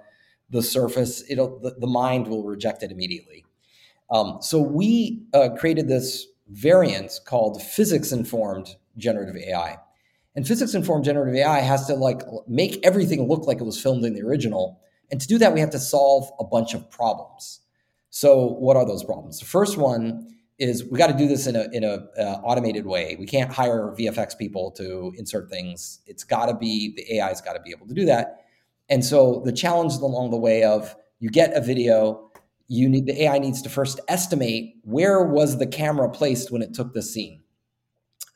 [0.52, 3.44] the surface, it'll the, the mind will reject it immediately.
[4.10, 9.78] Um, so we uh, created this variant called physics informed generative AI.
[10.36, 14.04] And physics informed generative AI has to like make everything look like it was filmed
[14.04, 14.80] in the original.
[15.10, 17.60] And to do that, we have to solve a bunch of problems.
[18.10, 19.40] So what are those problems?
[19.40, 22.86] The first one is we got to do this in a in a uh, automated
[22.86, 23.16] way.
[23.18, 26.00] We can't hire VFX people to insert things.
[26.06, 28.41] It's got to be the AI's got to be able to do that.
[28.92, 32.30] And so the challenge along the way of you get a video,
[32.68, 36.74] you need the AI needs to first estimate where was the camera placed when it
[36.74, 37.40] took the scene.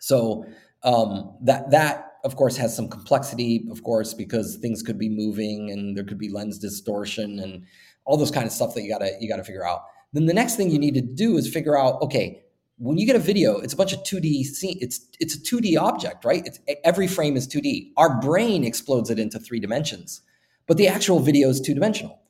[0.00, 0.44] So
[0.82, 5.70] um, that that of course, has some complexity, of course, because things could be moving
[5.70, 7.64] and there could be lens distortion and
[8.04, 9.82] all those kind of stuff that you gotta you gotta figure out.
[10.12, 12.42] Then the next thing you need to do is figure out, okay,
[12.78, 14.76] when you get a video, it's a bunch of 2D scene.
[14.80, 16.44] It's it's a 2D object, right?
[16.44, 17.92] It's every frame is 2D.
[17.96, 20.22] Our brain explodes it into three dimensions,
[20.66, 22.20] but the actual video is two dimensional.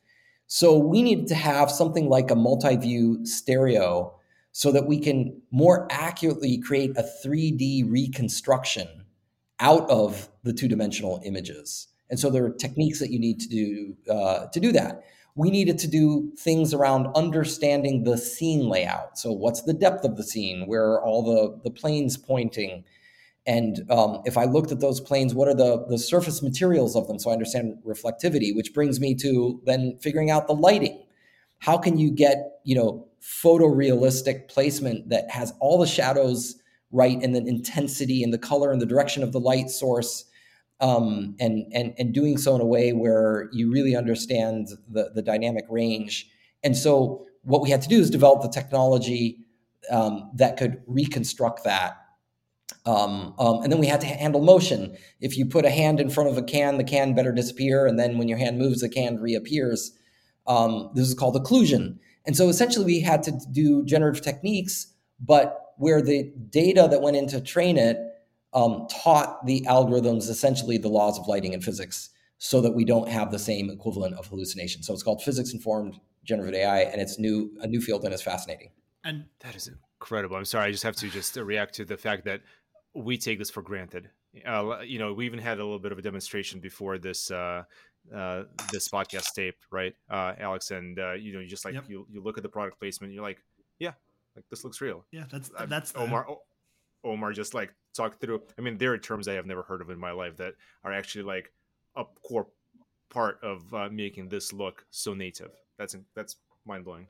[0.46, 4.14] So we needed to have something like a multi-view stereo
[4.52, 8.88] so that we can more accurately create a 3D reconstruction
[9.58, 11.88] out of the two-dimensional images.
[12.08, 15.02] And so there are techniques that you need to do uh, to do that
[15.36, 19.18] we needed to do things around understanding the scene layout.
[19.18, 20.66] So, what's the depth of the scene?
[20.66, 22.84] Where are all the, the planes pointing?
[23.46, 27.06] And um, if I looked at those planes, what are the, the surface materials of
[27.06, 27.18] them?
[27.18, 31.02] So I understand reflectivity, which brings me to then figuring out the lighting.
[31.60, 36.56] How can you get, you know, photorealistic placement that has all the shadows
[36.90, 40.24] right and then intensity and the color and the direction of the light source
[40.80, 45.22] um, and and and doing so in a way where you really understand the the
[45.22, 46.28] dynamic range.
[46.62, 49.38] And so what we had to do is develop the technology
[49.90, 51.96] um, that could reconstruct that.
[52.86, 54.96] Um, um, and then we had to handle motion.
[55.20, 57.98] If you put a hand in front of a can, the can better disappear, and
[57.98, 59.92] then when your hand moves, the can reappears.
[60.46, 61.98] Um, this is called occlusion.
[62.24, 64.86] And so essentially, we had to do generative techniques,
[65.20, 67.98] but where the data that went in to train it
[68.54, 73.08] um, taught the algorithms essentially the laws of lighting and physics so that we don't
[73.08, 74.82] have the same equivalent of hallucination.
[74.82, 78.22] So it's called physics informed generative AI, and it's new a new field and it's
[78.22, 78.70] fascinating.
[79.04, 79.70] And that is
[80.00, 80.36] incredible.
[80.36, 82.42] I'm sorry, I just have to just react to the fact that
[82.96, 84.10] we take this for granted.
[84.46, 87.62] Uh, you know, we even had a little bit of a demonstration before this uh,
[88.14, 90.70] uh, this podcast taped, right, uh, Alex?
[90.70, 91.84] And uh, you know, you just like yep.
[91.88, 93.42] you you look at the product placement, you're like,
[93.78, 93.92] yeah,
[94.34, 95.04] like this looks real.
[95.12, 96.26] Yeah, that's that's Omar.
[96.28, 97.08] The...
[97.08, 98.42] Omar just like talked through.
[98.58, 100.54] I mean, there are terms I have never heard of in my life that
[100.84, 101.52] are actually like
[101.96, 102.48] a core
[103.10, 105.52] part of uh, making this look so native.
[105.78, 107.06] That's that's mind blowing.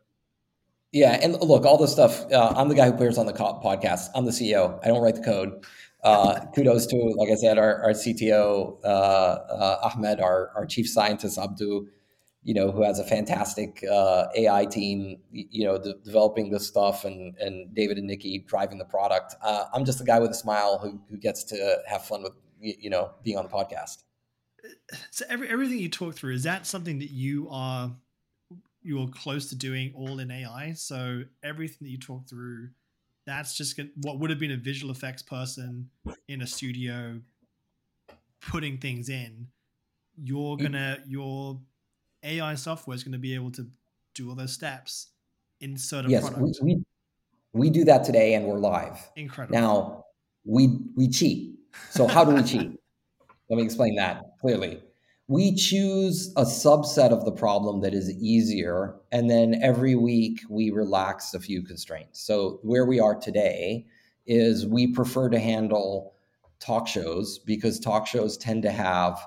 [0.96, 2.24] Yeah, and look, all this stuff.
[2.32, 4.09] Uh, I'm the guy who appears on the podcast.
[4.14, 4.80] I'm the CEO.
[4.82, 5.62] I don't write the code.
[6.02, 10.88] Uh, kudos to, like I said, our, our CTO uh, uh, Ahmed, our, our chief
[10.88, 11.87] scientist Abdu,
[12.44, 17.04] you know, who has a fantastic uh, AI team, you know, de- developing this stuff,
[17.04, 19.35] and and David and Nikki driving the product.
[19.42, 22.32] Uh, I'm just a guy with a smile who who gets to have fun with
[22.59, 24.02] you know being on the podcast.
[25.11, 27.90] So every, everything you talk through is that something that you are
[28.87, 30.72] you are close to doing all in AI.
[30.75, 32.68] So everything that you talk through,
[33.27, 35.90] that's just gonna, what would have been a visual effects person
[36.29, 37.20] in a studio
[38.40, 39.49] putting things in.
[40.16, 40.62] You're mm.
[40.62, 41.59] gonna you're
[42.27, 43.66] AI software is going to be able to
[44.14, 45.09] do all those steps,
[45.61, 46.59] insert a yes, product.
[46.62, 46.83] We, we,
[47.53, 49.11] we do that today and we're live.
[49.16, 49.59] Incredible.
[49.59, 50.05] Now,
[50.44, 51.55] we, we cheat.
[51.90, 52.72] So, how do we cheat?
[53.51, 54.81] Let me explain that clearly.
[55.29, 60.71] We choose a subset of the problem that is easier, and then every week we
[60.71, 62.21] relax a few constraints.
[62.21, 63.87] So, where we are today
[64.27, 66.15] is we prefer to handle
[66.61, 69.19] talk shows because talk shows tend to have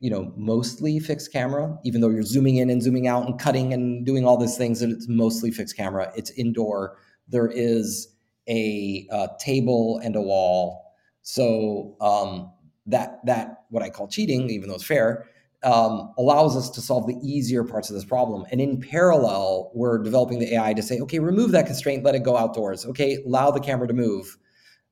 [0.00, 3.72] you know mostly fixed camera even though you're zooming in and zooming out and cutting
[3.72, 6.12] and doing all these things and it's mostly fixed camera.
[6.16, 6.98] It's indoor.
[7.28, 8.08] There is
[8.48, 10.94] a, a table and a wall.
[11.22, 12.52] So um,
[12.86, 15.26] that that what i call cheating even though it's fair
[15.64, 18.44] um, allows us to solve the easier parts of this problem.
[18.50, 22.22] And in parallel we're developing the ai to say okay remove that constraint let it
[22.22, 22.86] go outdoors.
[22.86, 24.36] Okay allow the camera to move.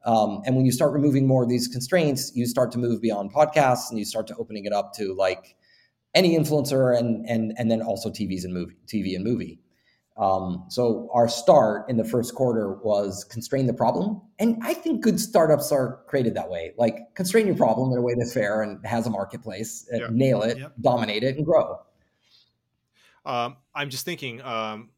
[0.05, 3.33] Um, and when you start removing more of these constraints, you start to move beyond
[3.33, 5.57] podcasts and you start to opening it up to like
[6.15, 9.61] any influencer and and and then also TVs and movie, TV and movie.
[10.16, 15.02] Um, so our start in the first quarter was constrain the problem, and I think
[15.02, 16.72] good startups are created that way.
[16.79, 20.42] Like constrain your problem in a way that's fair and has a marketplace, uh, nail
[20.42, 20.72] it, yep.
[20.81, 21.81] dominate it, and grow.
[23.26, 24.90] Um, I'm just thinking um,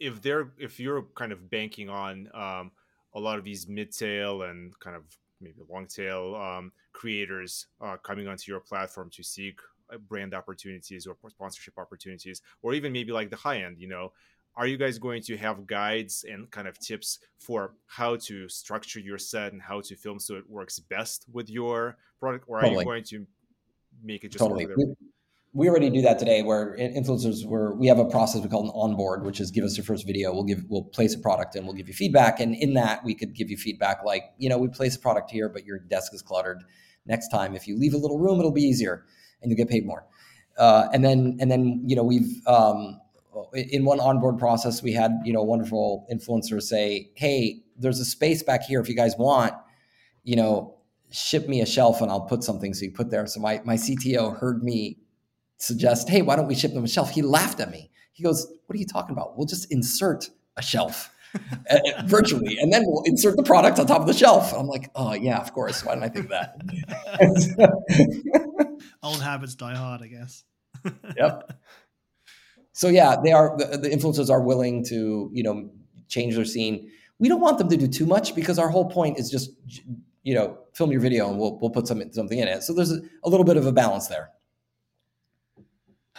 [0.00, 2.70] if they're if you're kind of banking on um,
[3.14, 5.02] a lot of these mid tail and kind of
[5.40, 9.60] maybe long tail um, creators uh, coming onto your platform to seek
[9.92, 14.12] uh, brand opportunities or sponsorship opportunities, or even maybe like the high end, you know,
[14.56, 19.00] are you guys going to have guides and kind of tips for how to structure
[19.00, 22.62] your set and how to film so it works best with your product, or are
[22.62, 22.80] totally.
[22.80, 23.26] you going to
[24.02, 24.66] make it just totally.
[25.54, 28.72] we already do that today where influencers were we have a process we call an
[28.74, 30.32] onboard which is give us your first video.
[30.32, 32.40] We'll give we'll place a product and we'll give you feedback.
[32.40, 35.30] And in that we could give you feedback like you know we place a product
[35.30, 36.62] here but your desk is cluttered.
[37.06, 39.04] Next time if you leave a little room it'll be easier
[39.40, 40.06] and you'll get paid more.
[40.58, 43.00] Uh, and then and then you know we've um,
[43.54, 48.42] in one onboard process we had you know wonderful influencers say hey there's a space
[48.42, 49.54] back here if you guys want
[50.24, 50.76] you know
[51.12, 53.26] ship me a shelf and I'll put something so you put there.
[53.26, 54.98] So my, my CTO heard me
[55.58, 57.10] suggest, hey, why don't we ship them a shelf?
[57.10, 57.90] He laughed at me.
[58.12, 59.36] He goes, what are you talking about?
[59.36, 61.10] We'll just insert a shelf
[61.70, 64.52] uh, virtually, and then we'll insert the product on top of the shelf.
[64.52, 65.84] I'm like, oh yeah, of course.
[65.84, 66.56] Why didn't I think that?
[69.02, 70.44] Old habits die hard, I guess.
[71.16, 71.58] yep.
[72.82, 75.70] So yeah, they are the, the influencers are willing to you know
[76.08, 76.90] change their scene.
[77.20, 79.52] We don't want them to do too much because our whole point is just
[80.24, 82.64] you know film your video and we'll we'll put some, something in it.
[82.64, 84.30] So there's a, a little bit of a balance there.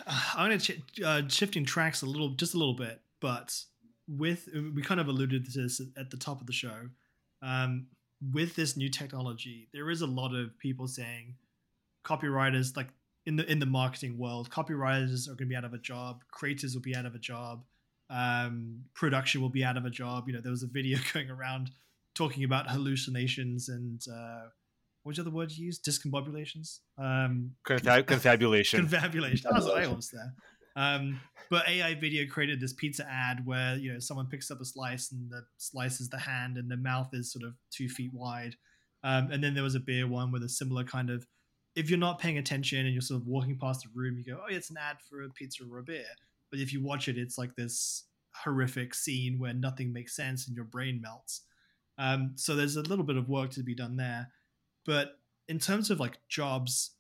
[0.07, 3.61] I'm going to ch- uh, shifting tracks a little, just a little bit, but
[4.07, 6.88] with we kind of alluded to this at the top of the show.
[7.41, 7.88] Um,
[8.32, 11.36] with this new technology, there is a lot of people saying
[12.05, 12.88] copywriters, like
[13.26, 16.24] in the in the marketing world, copywriters are going to be out of a job,
[16.32, 17.64] creators will be out of a job,
[18.10, 20.28] um, production will be out of a job.
[20.28, 21.72] You know, there was a video going around
[22.16, 24.50] talking about hallucinations and uh,
[25.04, 25.80] what's the other word you use?
[25.80, 26.80] Discombobulations.
[26.98, 28.82] Um, Confab- confabulation.
[28.82, 29.50] confabulation.
[29.50, 30.34] That was I almost there.
[30.76, 31.20] Um,
[31.50, 35.12] but AI video created this pizza ad where you know someone picks up a slice
[35.12, 38.56] and the slice is the hand and the mouth is sort of two feet wide.
[39.04, 41.26] Um, and then there was a beer one with a similar kind of.
[41.76, 44.42] If you're not paying attention and you're sort of walking past the room, you go,
[44.42, 46.06] "Oh, it's an ad for a pizza or a beer."
[46.52, 48.06] But if you watch it, it's like this
[48.36, 51.42] horrific scene where nothing makes sense and your brain melts.
[51.98, 54.30] Um, so there's a little bit of work to be done there.
[54.86, 56.92] But in terms of like jobs,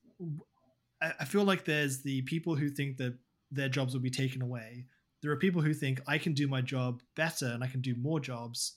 [1.01, 3.17] I, I feel like there's the people who think that
[3.51, 4.85] their jobs will be taken away.
[5.21, 7.95] There are people who think I can do my job better and I can do
[7.95, 8.73] more jobs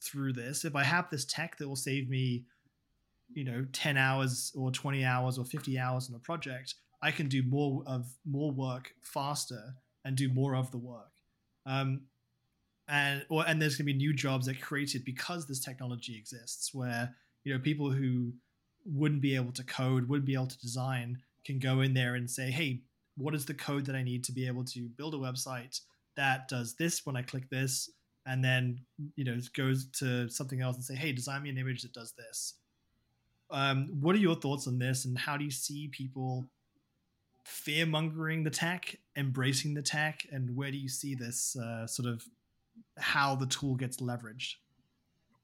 [0.00, 0.64] through this.
[0.64, 2.44] If I have this tech that will save me,
[3.32, 7.28] you know, 10 hours or 20 hours or 50 hours on a project, I can
[7.28, 9.74] do more of more work faster
[10.04, 11.12] and do more of the work.
[11.66, 12.02] Um,
[12.88, 16.72] and or and there's going to be new jobs that created because this technology exists
[16.72, 17.14] where
[17.44, 18.32] you know people who
[18.84, 22.30] wouldn't be able to code wouldn't be able to design can go in there and
[22.30, 22.80] say hey
[23.16, 25.80] what is the code that i need to be able to build a website
[26.16, 27.90] that does this when i click this
[28.26, 28.78] and then
[29.16, 32.14] you know goes to something else and say hey design me an image that does
[32.16, 32.54] this
[33.50, 36.48] um, what are your thoughts on this and how do you see people
[37.44, 42.08] fear mongering the tech embracing the tech and where do you see this uh, sort
[42.08, 42.24] of
[42.98, 44.54] how the tool gets leveraged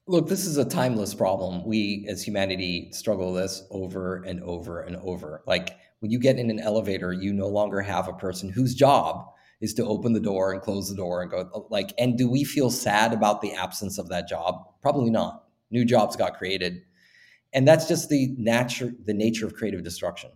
[0.07, 1.65] Look, this is a timeless problem.
[1.65, 5.43] We as humanity struggle this over and over and over.
[5.47, 9.27] Like when you get in an elevator, you no longer have a person whose job
[9.63, 12.45] is to open the door and close the door and go like and do we
[12.45, 14.67] feel sad about the absence of that job?
[14.83, 15.45] Probably not.
[15.71, 16.83] New jobs got created.
[17.55, 20.31] And that's just the nature the nature of creative destruction.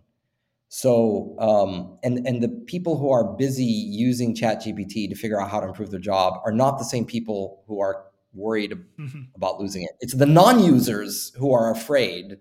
[0.69, 5.59] So, um, and and the people who are busy using ChatGPT to figure out how
[5.59, 9.21] to improve their job are not the same people who are worried mm-hmm.
[9.35, 9.89] about losing it.
[9.99, 12.37] It's the non-users who are afraid.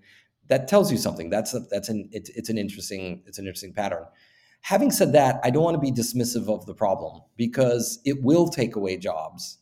[0.48, 1.30] That tells you something.
[1.30, 4.04] That's a, that's an it's, it's an interesting it's an interesting pattern.
[4.60, 8.48] Having said that, I don't want to be dismissive of the problem because it will
[8.48, 9.58] take away jobs,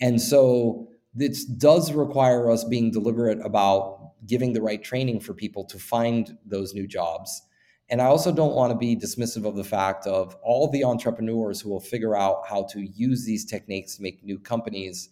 [0.00, 5.64] and so this does require us being deliberate about giving the right training for people
[5.64, 7.42] to find those new jobs.
[7.90, 11.60] And I also don't want to be dismissive of the fact of all the entrepreneurs
[11.60, 15.08] who will figure out how to use these techniques to make new companies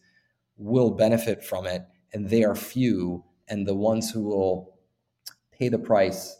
[0.59, 1.83] will benefit from it,
[2.13, 4.79] and they are few, and the ones who will
[5.53, 6.39] pay the price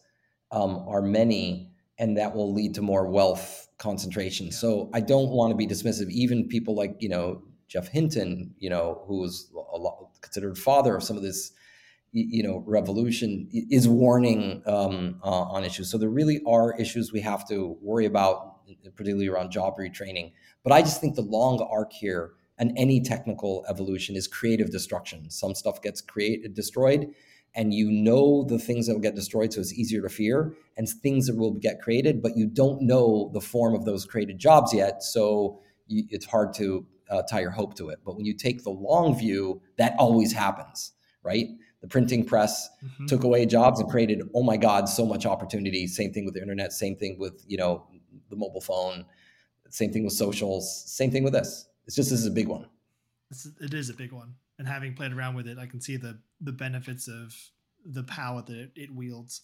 [0.53, 4.53] um, are many, and that will lead to more wealth concentration.
[4.53, 6.11] So I don't want to be dismissive.
[6.11, 9.51] Even people like you know Geoff Hinton, you know, who was
[10.21, 11.53] considered father of some of this,
[12.13, 15.91] you know, revolution, is warning um, uh, on issues.
[15.91, 20.33] So there really are issues we have to worry about, particularly around job retraining.
[20.63, 25.31] But I just think the long arc here and any technical evolution is creative destruction.
[25.31, 27.13] Some stuff gets created destroyed,
[27.55, 30.89] and you know the things that will get destroyed, so it's easier to fear, and
[30.89, 34.73] things that will get created, but you don't know the form of those created jobs
[34.73, 38.01] yet, so you, it's hard to uh, tie your hope to it.
[38.05, 40.93] But when you take the long view, that always happens,
[41.23, 41.49] right?
[41.81, 43.07] The printing press mm-hmm.
[43.07, 45.87] took away jobs and created, oh my God, so much opportunity.
[45.87, 46.73] Same thing with the internet.
[46.73, 47.87] Same thing with you know
[48.31, 49.05] the mobile phone.
[49.69, 50.85] Same thing with socials.
[50.87, 52.67] Same thing with this it's just this is a big one.
[53.31, 55.97] It's, it is a big one, and having played around with it, I can see
[55.97, 57.35] the the benefits of
[57.85, 59.43] the power that it, it wields.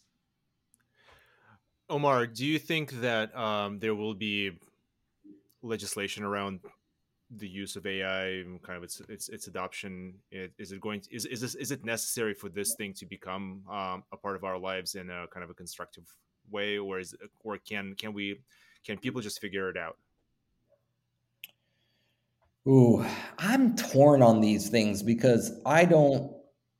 [1.88, 4.52] Omar, do you think that um, there will be
[5.62, 6.60] legislation around
[7.36, 10.14] the use of AI, kind of its its, its adoption?
[10.30, 11.00] Is it going?
[11.00, 14.36] To, is is this is it necessary for this thing to become um, a part
[14.36, 16.04] of our lives in a kind of a constructive
[16.50, 17.14] way, or is
[17.44, 18.40] or can can we
[18.84, 19.96] can people just figure it out?
[22.66, 23.04] Ooh,
[23.38, 26.32] I'm torn on these things because I don't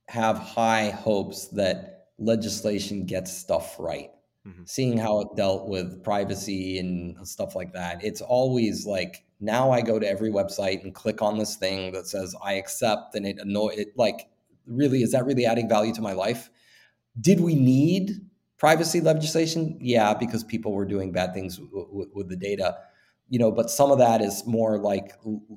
[0.07, 4.11] have high hopes that legislation gets stuff right.
[4.47, 4.63] Mm-hmm.
[4.65, 8.03] Seeing how it dealt with privacy and stuff like that.
[8.03, 12.07] It's always like now I go to every website and click on this thing that
[12.07, 13.89] says I accept, and it annoy it.
[13.97, 14.29] Like,
[14.65, 16.49] really, is that really adding value to my life?
[17.19, 18.11] Did we need
[18.57, 19.77] privacy legislation?
[19.81, 22.77] Yeah, because people were doing bad things w- w- with the data
[23.29, 25.13] you know but some of that is more like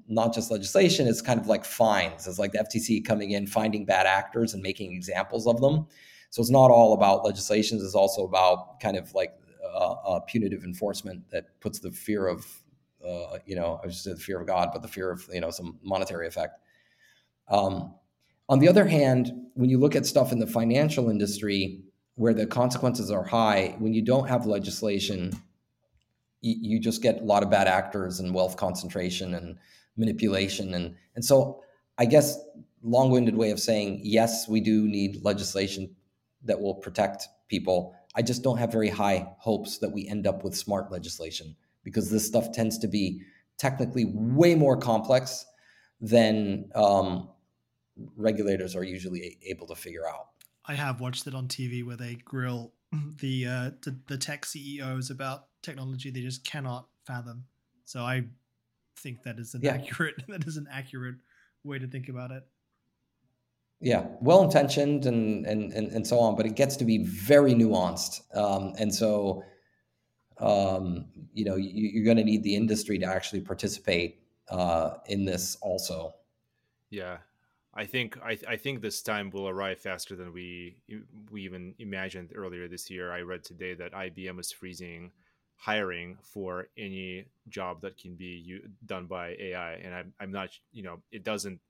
[0.08, 3.84] not just legislation it's kind of like fines it's like the ftc coming in finding
[3.84, 5.86] bad actors and making examples of them
[6.30, 9.32] so it's not all about legislations it's also about kind of like
[9.62, 12.46] uh, uh, punitive enforcement that puts the fear of
[13.06, 15.40] uh, you know i just said the fear of god but the fear of you
[15.40, 16.58] know some monetary effect.
[17.48, 17.94] Um,
[18.48, 21.82] on the other hand when you look at stuff in the financial industry
[22.16, 25.32] where the consequences are high when you don't have legislation
[26.46, 29.56] you, just get a lot of bad actors and wealth concentration and
[29.96, 30.74] manipulation.
[30.74, 31.62] And and so
[31.98, 32.38] I guess
[32.82, 35.94] long-winded way of saying yes, we do need legislation
[36.44, 37.94] that will protect people.
[38.14, 41.56] I just don't have very high hopes that we end up with smart legislation
[41.86, 43.22] because this stuff tends to be
[43.58, 45.46] technically way more complex
[46.00, 47.28] than um,
[48.16, 50.26] regulators are usually able to figure out.
[50.66, 52.72] I have watched it on TV where they grill
[53.20, 57.44] the uh, the, the tech CEOs about technology they just cannot fathom.
[57.84, 58.24] So I
[58.98, 59.74] think that is an yeah.
[59.74, 61.16] accurate that is an accurate
[61.62, 62.42] way to think about it.
[63.80, 67.54] Yeah, well intentioned and, and and and so on, but it gets to be very
[67.54, 69.44] nuanced, um, and so
[70.38, 74.20] um, you know you, are going to need the industry to actually participate
[74.50, 76.14] uh, in this also.
[76.90, 77.18] Yeah,
[77.74, 80.76] I think I, I think this time will arrive faster than we
[81.30, 83.12] we even imagined earlier this year.
[83.12, 85.12] I read today that IBM is freezing
[85.58, 90.50] hiring for any job that can be u- done by AI, and I'm I'm not
[90.72, 91.60] you know it doesn't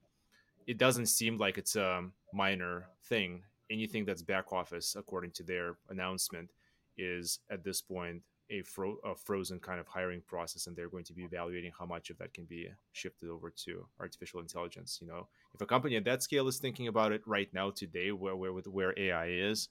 [0.66, 3.42] it doesn't seem like it's a minor thing.
[3.70, 6.50] Anything that's back office, according to their announcement,
[6.96, 11.04] is at this point a, fro- a frozen kind of hiring process, and they're going
[11.04, 14.98] to be evaluating how much of that can be shifted over to artificial intelligence.
[15.00, 18.12] You know, if a company at that scale is thinking about it right now today,
[18.12, 19.68] where where with where AI is,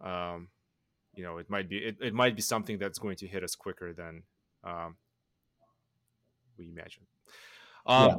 [0.00, 0.48] um,
[1.14, 3.54] you know, it might be it, it might be something that's going to hit us
[3.54, 4.22] quicker than
[4.64, 4.96] um,
[6.58, 7.06] we imagine.
[7.86, 8.16] Um, yeah.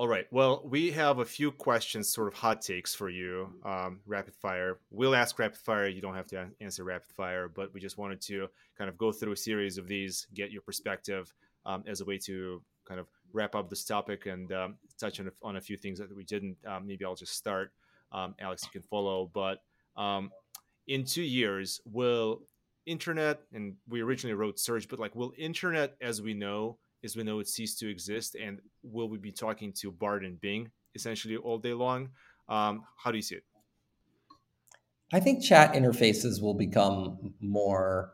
[0.00, 0.24] All right.
[0.30, 4.78] Well, we have a few questions, sort of hot takes for you, um, rapid fire.
[4.90, 5.88] We'll ask rapid fire.
[5.88, 8.48] You don't have to answer rapid fire, but we just wanted to
[8.78, 11.34] kind of go through a series of these, get your perspective
[11.66, 15.26] um, as a way to kind of wrap up this topic and um, touch on
[15.26, 16.56] a, on a few things that we didn't.
[16.66, 17.70] Um, maybe I'll just start.
[18.10, 19.30] Um, Alex, you can follow.
[19.34, 19.58] But
[19.98, 20.30] um,
[20.88, 22.40] in two years, will
[22.86, 27.40] internet, and we originally wrote search, but like, will internet as we know is know
[27.40, 31.58] it ceased to exist, and will we be talking to Bard and Bing essentially all
[31.58, 32.10] day long?
[32.48, 33.44] Um, how do you see it?
[35.12, 38.12] I think chat interfaces will become more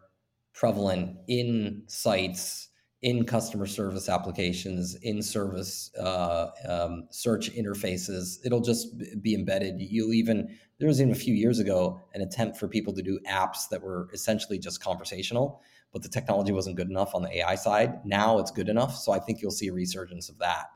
[0.55, 2.68] prevalent in sites,
[3.03, 8.39] in customer service applications, in service uh, um, search interfaces.
[8.45, 8.89] It'll just
[9.20, 9.80] be embedded.
[9.80, 13.18] You'll even there was even a few years ago an attempt for people to do
[13.28, 15.62] apps that were essentially just conversational
[15.93, 18.05] but the technology wasn't good enough on the AI side.
[18.05, 18.97] Now it's good enough.
[18.97, 20.66] So I think you'll see a resurgence of that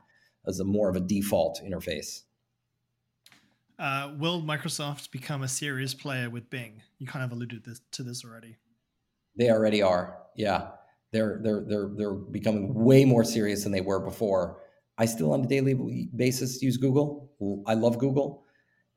[0.47, 2.23] as a more of a default interface.
[3.77, 6.81] Uh, will Microsoft become a serious player with Bing?
[6.99, 8.57] You kind of alluded this, to this already.
[9.35, 10.17] They already are.
[10.35, 10.69] Yeah,
[11.11, 14.61] they're they're they're they're becoming way more serious than they were before.
[14.97, 17.31] I still on a daily basis use Google.
[17.65, 18.43] I love Google.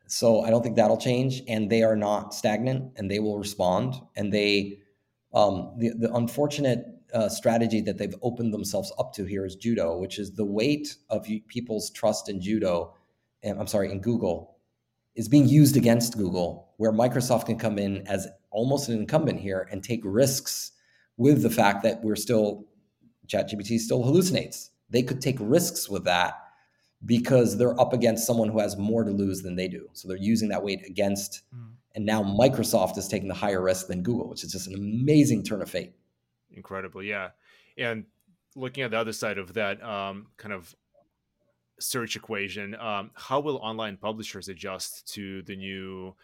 [0.06, 1.42] So I don't think that'll change.
[1.48, 3.94] And they are not stagnant and they will respond.
[4.16, 4.80] And they
[5.34, 9.96] um, the, the unfortunate uh, strategy that they've opened themselves up to here is judo,
[9.96, 12.94] which is the weight of people's trust in judo.
[13.42, 14.56] And, I'm sorry, in Google
[15.14, 19.68] is being used against Google, where Microsoft can come in as almost an incumbent here
[19.70, 20.72] and take risks
[21.16, 22.66] with the fact that we're still
[23.28, 24.70] ChatGPT still hallucinates.
[24.90, 26.34] They could take risks with that
[27.04, 29.88] because they're up against someone who has more to lose than they do.
[29.92, 31.70] So they're using that weight against mm.
[31.94, 35.44] And now Microsoft is taking the higher risk than Google, which is just an amazing
[35.44, 35.94] turn of fate.
[36.52, 37.30] Incredible, yeah.
[37.78, 38.04] And
[38.56, 40.74] looking at the other side of that um, kind of
[41.78, 46.14] search equation, um, how will online publishers adjust to the new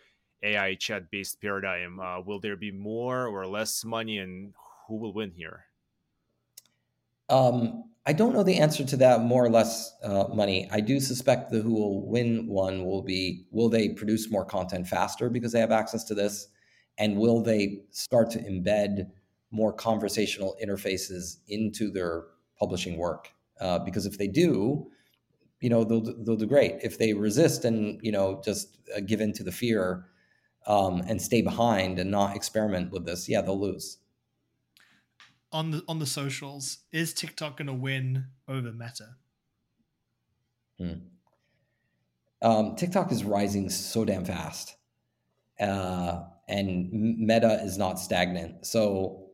[0.42, 2.00] AI chat based paradigm?
[2.00, 4.54] Uh, will there be more or less money, and
[4.88, 5.66] who will win here?
[7.28, 9.20] Um, I don't know the answer to that.
[9.20, 10.68] More or less uh, money.
[10.72, 14.88] I do suspect the who will win one will be: will they produce more content
[14.88, 16.48] faster because they have access to this,
[16.98, 19.12] and will they start to embed
[19.52, 22.24] more conversational interfaces into their
[22.58, 23.28] publishing work?
[23.60, 24.90] Uh, because if they do,
[25.60, 26.80] you know they'll they'll do great.
[26.82, 30.06] If they resist and you know just uh, give in to the fear,
[30.66, 33.98] um, and stay behind and not experiment with this, yeah, they'll lose.
[35.52, 39.16] On the on the socials, is TikTok going to win over Meta?
[40.78, 40.92] Hmm.
[42.42, 44.76] Um, TikTok is rising so damn fast,
[45.58, 48.64] uh, and Meta is not stagnant.
[48.64, 49.30] So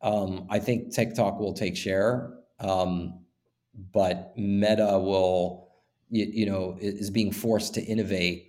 [0.00, 3.24] um, I think TikTok will take share, um,
[3.92, 5.72] but Meta will,
[6.08, 8.47] you, you know, is being forced to innovate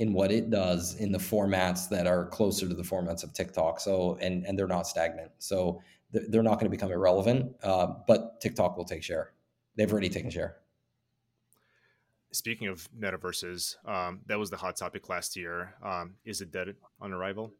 [0.00, 3.78] in what it does in the formats that are closer to the formats of TikTok.
[3.78, 5.30] So and and they're not stagnant.
[5.38, 7.54] So they're not going to become irrelevant.
[7.62, 9.34] Uh, but TikTok will take share.
[9.76, 10.56] They've already taken share.
[12.32, 15.74] Speaking of metaverses, um, that was the hot topic last year.
[15.84, 17.52] Um, is it dead on arrival?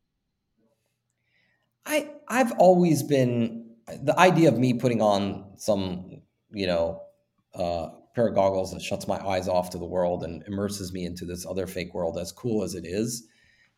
[1.84, 7.02] I I've always been the idea of me putting on some you know
[7.54, 11.04] uh, pair of goggles that shuts my eyes off to the world and immerses me
[11.04, 13.26] into this other fake world, as cool as it is,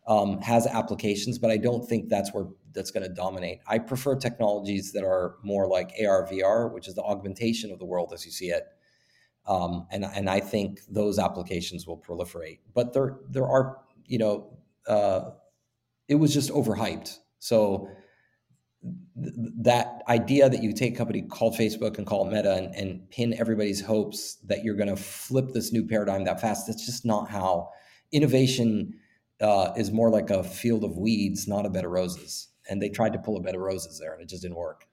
[0.07, 3.61] um, has applications, but I don't think that's where that's going to dominate.
[3.66, 7.85] I prefer technologies that are more like AR, VR, which is the augmentation of the
[7.85, 8.64] world as you see it.
[9.47, 12.61] Um, and and I think those applications will proliferate.
[12.74, 15.30] But there there are you know uh,
[16.09, 17.18] it was just overhyped.
[17.39, 17.89] So
[19.15, 23.35] that idea that you take a company called Facebook and call Meta and, and pin
[23.39, 27.29] everybody's hopes that you're going to flip this new paradigm that fast, that's just not
[27.31, 27.69] how
[28.11, 28.95] innovation
[29.41, 32.49] uh, is more like a field of weeds, not a bed of roses.
[32.71, 34.87] And they tried to pull a bed of roses there, and it just didn't work.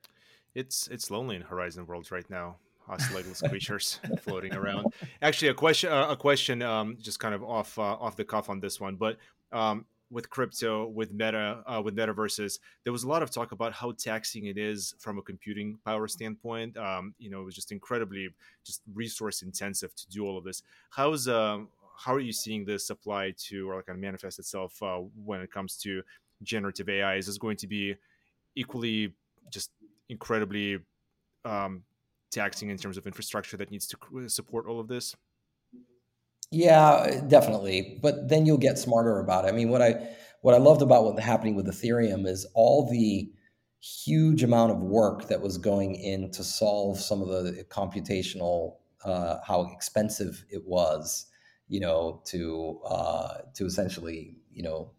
[0.55, 2.57] It's it's lonely in Horizon Worlds right now.
[2.89, 4.87] Us legless creatures floating around.
[5.21, 8.49] Actually, a question, uh, a question, um, just kind of off uh, off the cuff
[8.49, 9.17] on this one, but
[9.51, 13.73] um, with crypto, with Meta, uh, with metaverses, there was a lot of talk about
[13.73, 16.75] how taxing it is from a computing power standpoint.
[16.77, 18.29] Um, you know, it was just incredibly
[18.63, 20.63] just resource intensive to do all of this.
[20.89, 24.81] How's um, how are you seeing this apply to or like kind of manifest itself
[24.81, 26.01] uh, when it comes to
[26.41, 27.15] generative AI?
[27.15, 27.95] Is this going to be
[28.55, 29.13] equally
[29.51, 29.71] just
[30.09, 30.79] incredibly
[31.45, 31.83] um,
[32.31, 35.15] taxing in terms of infrastructure that needs to support all of this?
[36.51, 37.99] Yeah, definitely.
[38.01, 39.49] But then you'll get smarter about it.
[39.49, 40.09] I mean, what I
[40.41, 43.31] what I loved about what's happening with Ethereum is all the
[43.81, 49.37] huge amount of work that was going in to solve some of the computational uh,
[49.45, 51.27] how expensive it was,
[51.67, 54.91] you know, to uh, to essentially, you know,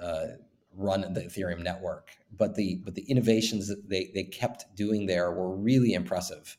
[0.00, 0.26] uh,
[0.74, 2.10] run the Ethereum network.
[2.36, 6.56] But the but the innovations that they they kept doing there were really impressive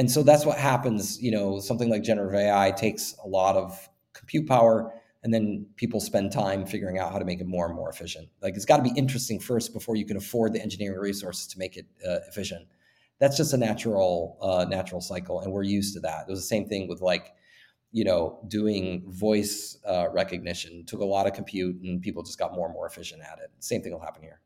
[0.00, 3.88] and so that's what happens you know something like generative ai takes a lot of
[4.14, 4.92] compute power
[5.22, 8.26] and then people spend time figuring out how to make it more and more efficient.
[8.40, 11.58] Like it's got to be interesting first before you can afford the engineering resources to
[11.58, 12.66] make it uh, efficient.
[13.18, 16.24] That's just a natural uh, natural cycle and we're used to that.
[16.26, 17.34] It was the same thing with like
[17.92, 22.54] you know doing voice uh, recognition took a lot of compute and people just got
[22.54, 23.50] more and more efficient at it.
[23.58, 24.40] Same thing will happen here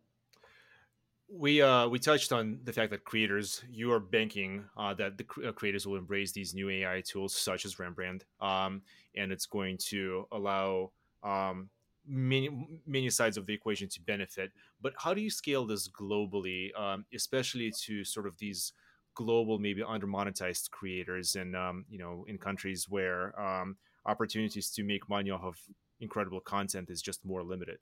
[1.29, 5.27] we uh, we touched on the fact that creators, you are banking uh, that the
[5.49, 8.83] uh, creators will embrace these new AI tools such as Rembrand, um,
[9.17, 10.91] and it's going to allow
[11.23, 11.71] um,
[12.07, 14.53] many many sides of the equation to benefit.
[14.81, 18.73] But how do you scale this globally, um, especially to sort of these
[19.15, 24.83] global, maybe under monetized creators, and um, you know, in countries where um, opportunities to
[24.85, 25.59] make money off of
[26.01, 27.79] incredible content is just more limited?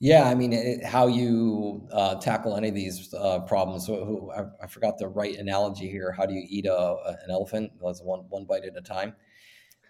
[0.00, 3.88] Yeah, I mean, it, how you uh, tackle any of these uh, problems.
[3.88, 6.12] I, I, forgot the right analogy here.
[6.12, 7.72] How do you eat a, an elephant?
[7.82, 9.14] That's one one bite at a time.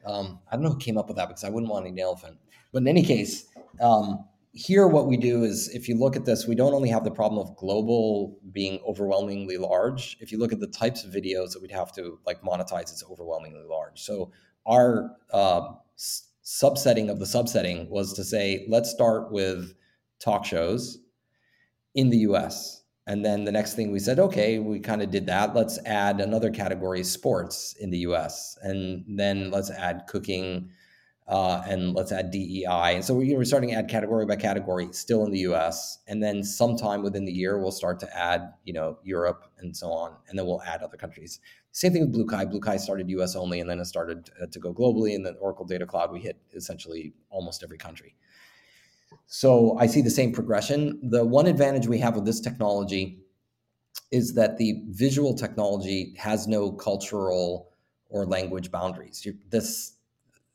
[0.05, 1.95] Um, I don't know who came up with that because I wouldn't want to eat
[1.95, 2.39] an elephant.
[2.73, 3.47] But in any case,
[3.81, 7.03] um, here what we do is, if you look at this, we don't only have
[7.03, 10.17] the problem of global being overwhelmingly large.
[10.21, 13.03] If you look at the types of videos that we'd have to like monetize, it's
[13.11, 14.01] overwhelmingly large.
[14.03, 14.31] So
[14.67, 15.73] our uh,
[16.45, 19.75] subsetting of the subsetting was to say, let's start with
[20.21, 20.99] talk shows
[21.95, 22.83] in the US.
[23.07, 25.55] And then the next thing we said, okay, we kind of did that.
[25.55, 28.57] Let's add another category, sports in the US.
[28.63, 30.71] And then let's add cooking
[31.27, 32.95] uh, and let's add DEI.
[32.95, 35.41] And so we, you know, we're starting to add category by category still in the
[35.41, 35.99] US.
[36.07, 39.91] And then sometime within the year, we'll start to add, you know, Europe and so
[39.91, 40.17] on.
[40.29, 41.41] And then we'll add other countries.
[41.73, 42.51] Same thing with BlueKai.
[42.51, 45.15] Blue Kai started US only and then it started to go globally.
[45.15, 48.17] And then Oracle Data Cloud, we hit essentially almost every country.
[49.27, 50.99] So I see the same progression.
[51.03, 53.21] The one advantage we have with this technology
[54.11, 57.71] is that the visual technology has no cultural
[58.09, 59.27] or language boundaries.
[59.51, 59.95] This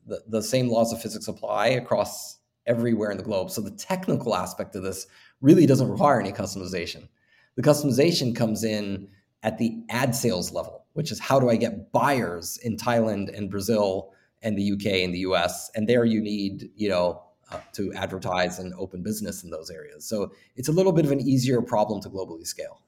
[0.05, 3.51] the, the same laws of physics apply across everywhere in the globe.
[3.51, 5.07] So the technical aspect of this
[5.41, 7.07] really doesn't require any customization.
[7.55, 9.07] The customization comes in
[9.43, 13.49] at the ad sales level, which is how do I get buyers in Thailand and
[13.49, 15.69] Brazil and the UK and the US?
[15.75, 17.21] And there you need, you know,
[17.51, 20.05] uh, to advertise and open business in those areas.
[20.05, 22.81] So it's a little bit of an easier problem to globally scale.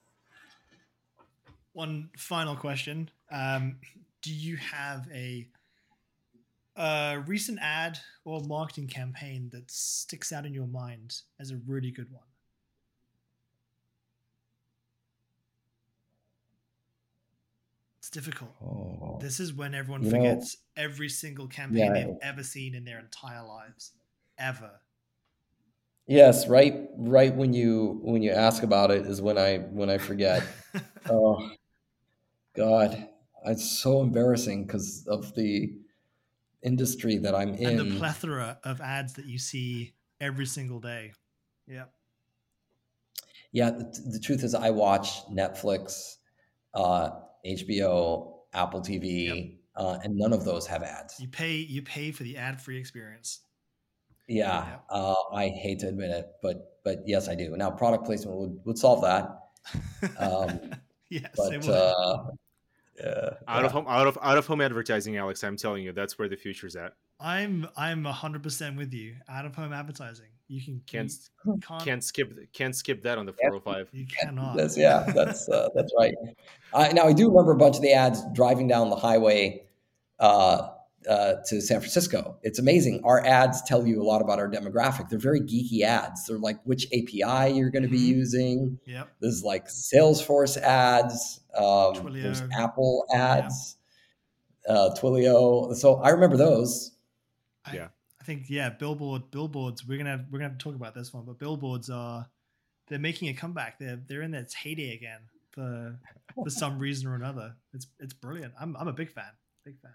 [1.74, 3.78] One final question: um,
[4.22, 5.48] Do you have a
[6.76, 11.92] a recent ad or marketing campaign that sticks out in your mind as a really
[11.92, 12.24] good one?
[18.00, 18.52] It's difficult.
[18.64, 19.20] Oh.
[19.22, 21.94] This is when everyone You forgets every single campaign Yeah.
[21.94, 23.92] they've ever seen in their entire lives.
[24.42, 24.72] Ever.
[26.08, 26.90] Yes, right.
[26.98, 30.44] Right when you when you ask about it is when I when I forget.
[31.10, 31.52] oh,
[32.56, 33.08] God,
[33.46, 35.74] it's so embarrassing because of the
[36.64, 37.80] industry that I'm in.
[37.80, 41.14] and the plethora of ads that you see every single day.
[41.68, 41.86] Yeah.
[43.52, 46.16] Yeah, the, the truth is, I watch Netflix,
[46.74, 47.12] uh,
[47.46, 51.20] HBO, Apple TV, uh, and none of those have ads.
[51.20, 53.42] You pay you pay for the ad-free experience.
[54.32, 54.86] Yeah, Yep.
[54.90, 57.56] uh, I hate to admit it, but but yes, I do.
[57.58, 59.40] Now, product placement would, would solve that,
[60.18, 60.72] Um,
[61.10, 61.70] yes, it but would.
[61.70, 62.24] uh,
[63.00, 65.44] yeah, Out of home, out of out of home advertising, Alex.
[65.44, 66.94] I'm telling you, that's where the future's at.
[67.20, 69.16] I'm I'm hundred percent with you.
[69.30, 70.26] Out of home advertising.
[70.48, 71.12] You can Can't
[71.46, 73.90] you can't, can't skip can't skip that on the 405.
[73.94, 74.58] you cannot.
[74.58, 76.14] That's yeah, that's uh, that's right.
[76.74, 79.64] I, now I do remember a bunch of the ads driving down the highway
[80.20, 80.70] uh,
[81.10, 82.38] uh, to San Francisco.
[82.44, 83.02] It's amazing.
[83.04, 85.10] Our ads tell you a lot about our demographic.
[85.10, 86.26] They're very geeky ads.
[86.28, 88.16] They're like which API you're going to be Mhm.
[88.18, 88.80] using.
[88.86, 89.10] Yep.
[89.20, 91.42] There's like Salesforce ads.
[91.56, 93.78] Um, there's Apple ads.
[94.68, 95.76] Uh, Twilio.
[95.76, 96.96] So I remember those.
[97.66, 97.88] I, Yeah.
[98.20, 99.88] I think yeah, billboard billboards.
[99.88, 102.30] We're gonna have, we're gonna have to talk about this one, but billboards are
[102.88, 103.80] they're making a comeback.
[103.80, 105.98] They're they're in its heyday again for
[106.36, 107.56] for some reason or another.
[107.74, 108.54] It's it's brilliant.
[108.62, 109.32] I'm I'm a big fan.
[109.66, 109.92] Big fan.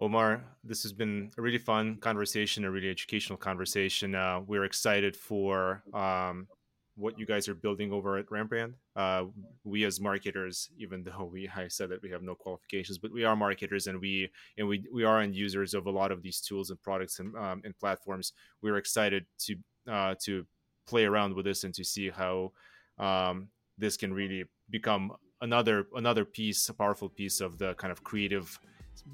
[0.00, 4.14] Omar, this has been a really fun conversation, a really educational conversation.
[4.14, 6.48] Uh, we're excited for um,
[6.96, 8.74] what you guys are building over at Rembrand.
[8.96, 9.26] Uh,
[9.62, 13.24] we as marketers, even though we I said that we have no qualifications, but we
[13.24, 16.40] are marketers and we and we we are end users of a lot of these
[16.40, 18.32] tools and products and um, and platforms.
[18.62, 19.56] We're excited to
[19.88, 20.44] uh, to
[20.88, 22.50] play around with this and to see how
[22.98, 28.02] um, this can really become another another piece, a powerful piece of the kind of
[28.02, 28.58] creative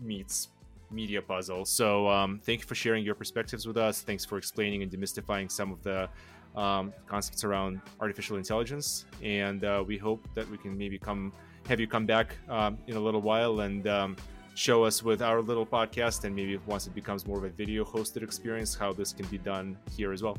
[0.00, 0.48] meets
[0.90, 1.64] media puzzle.
[1.64, 4.02] So um, thank you for sharing your perspectives with us.
[4.02, 6.08] Thanks for explaining and demystifying some of the
[6.56, 9.04] um, concepts around artificial intelligence.
[9.22, 11.32] And uh, we hope that we can maybe come
[11.68, 14.16] have you come back um, in a little while and um,
[14.54, 17.84] show us with our little podcast and maybe once it becomes more of a video
[17.84, 20.36] hosted experience how this can be done here as well.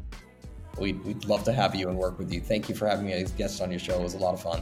[0.78, 2.42] We'd, we'd love to have you and work with you.
[2.42, 4.00] Thank you for having me as guest on your show.
[4.00, 4.62] It was a lot of fun.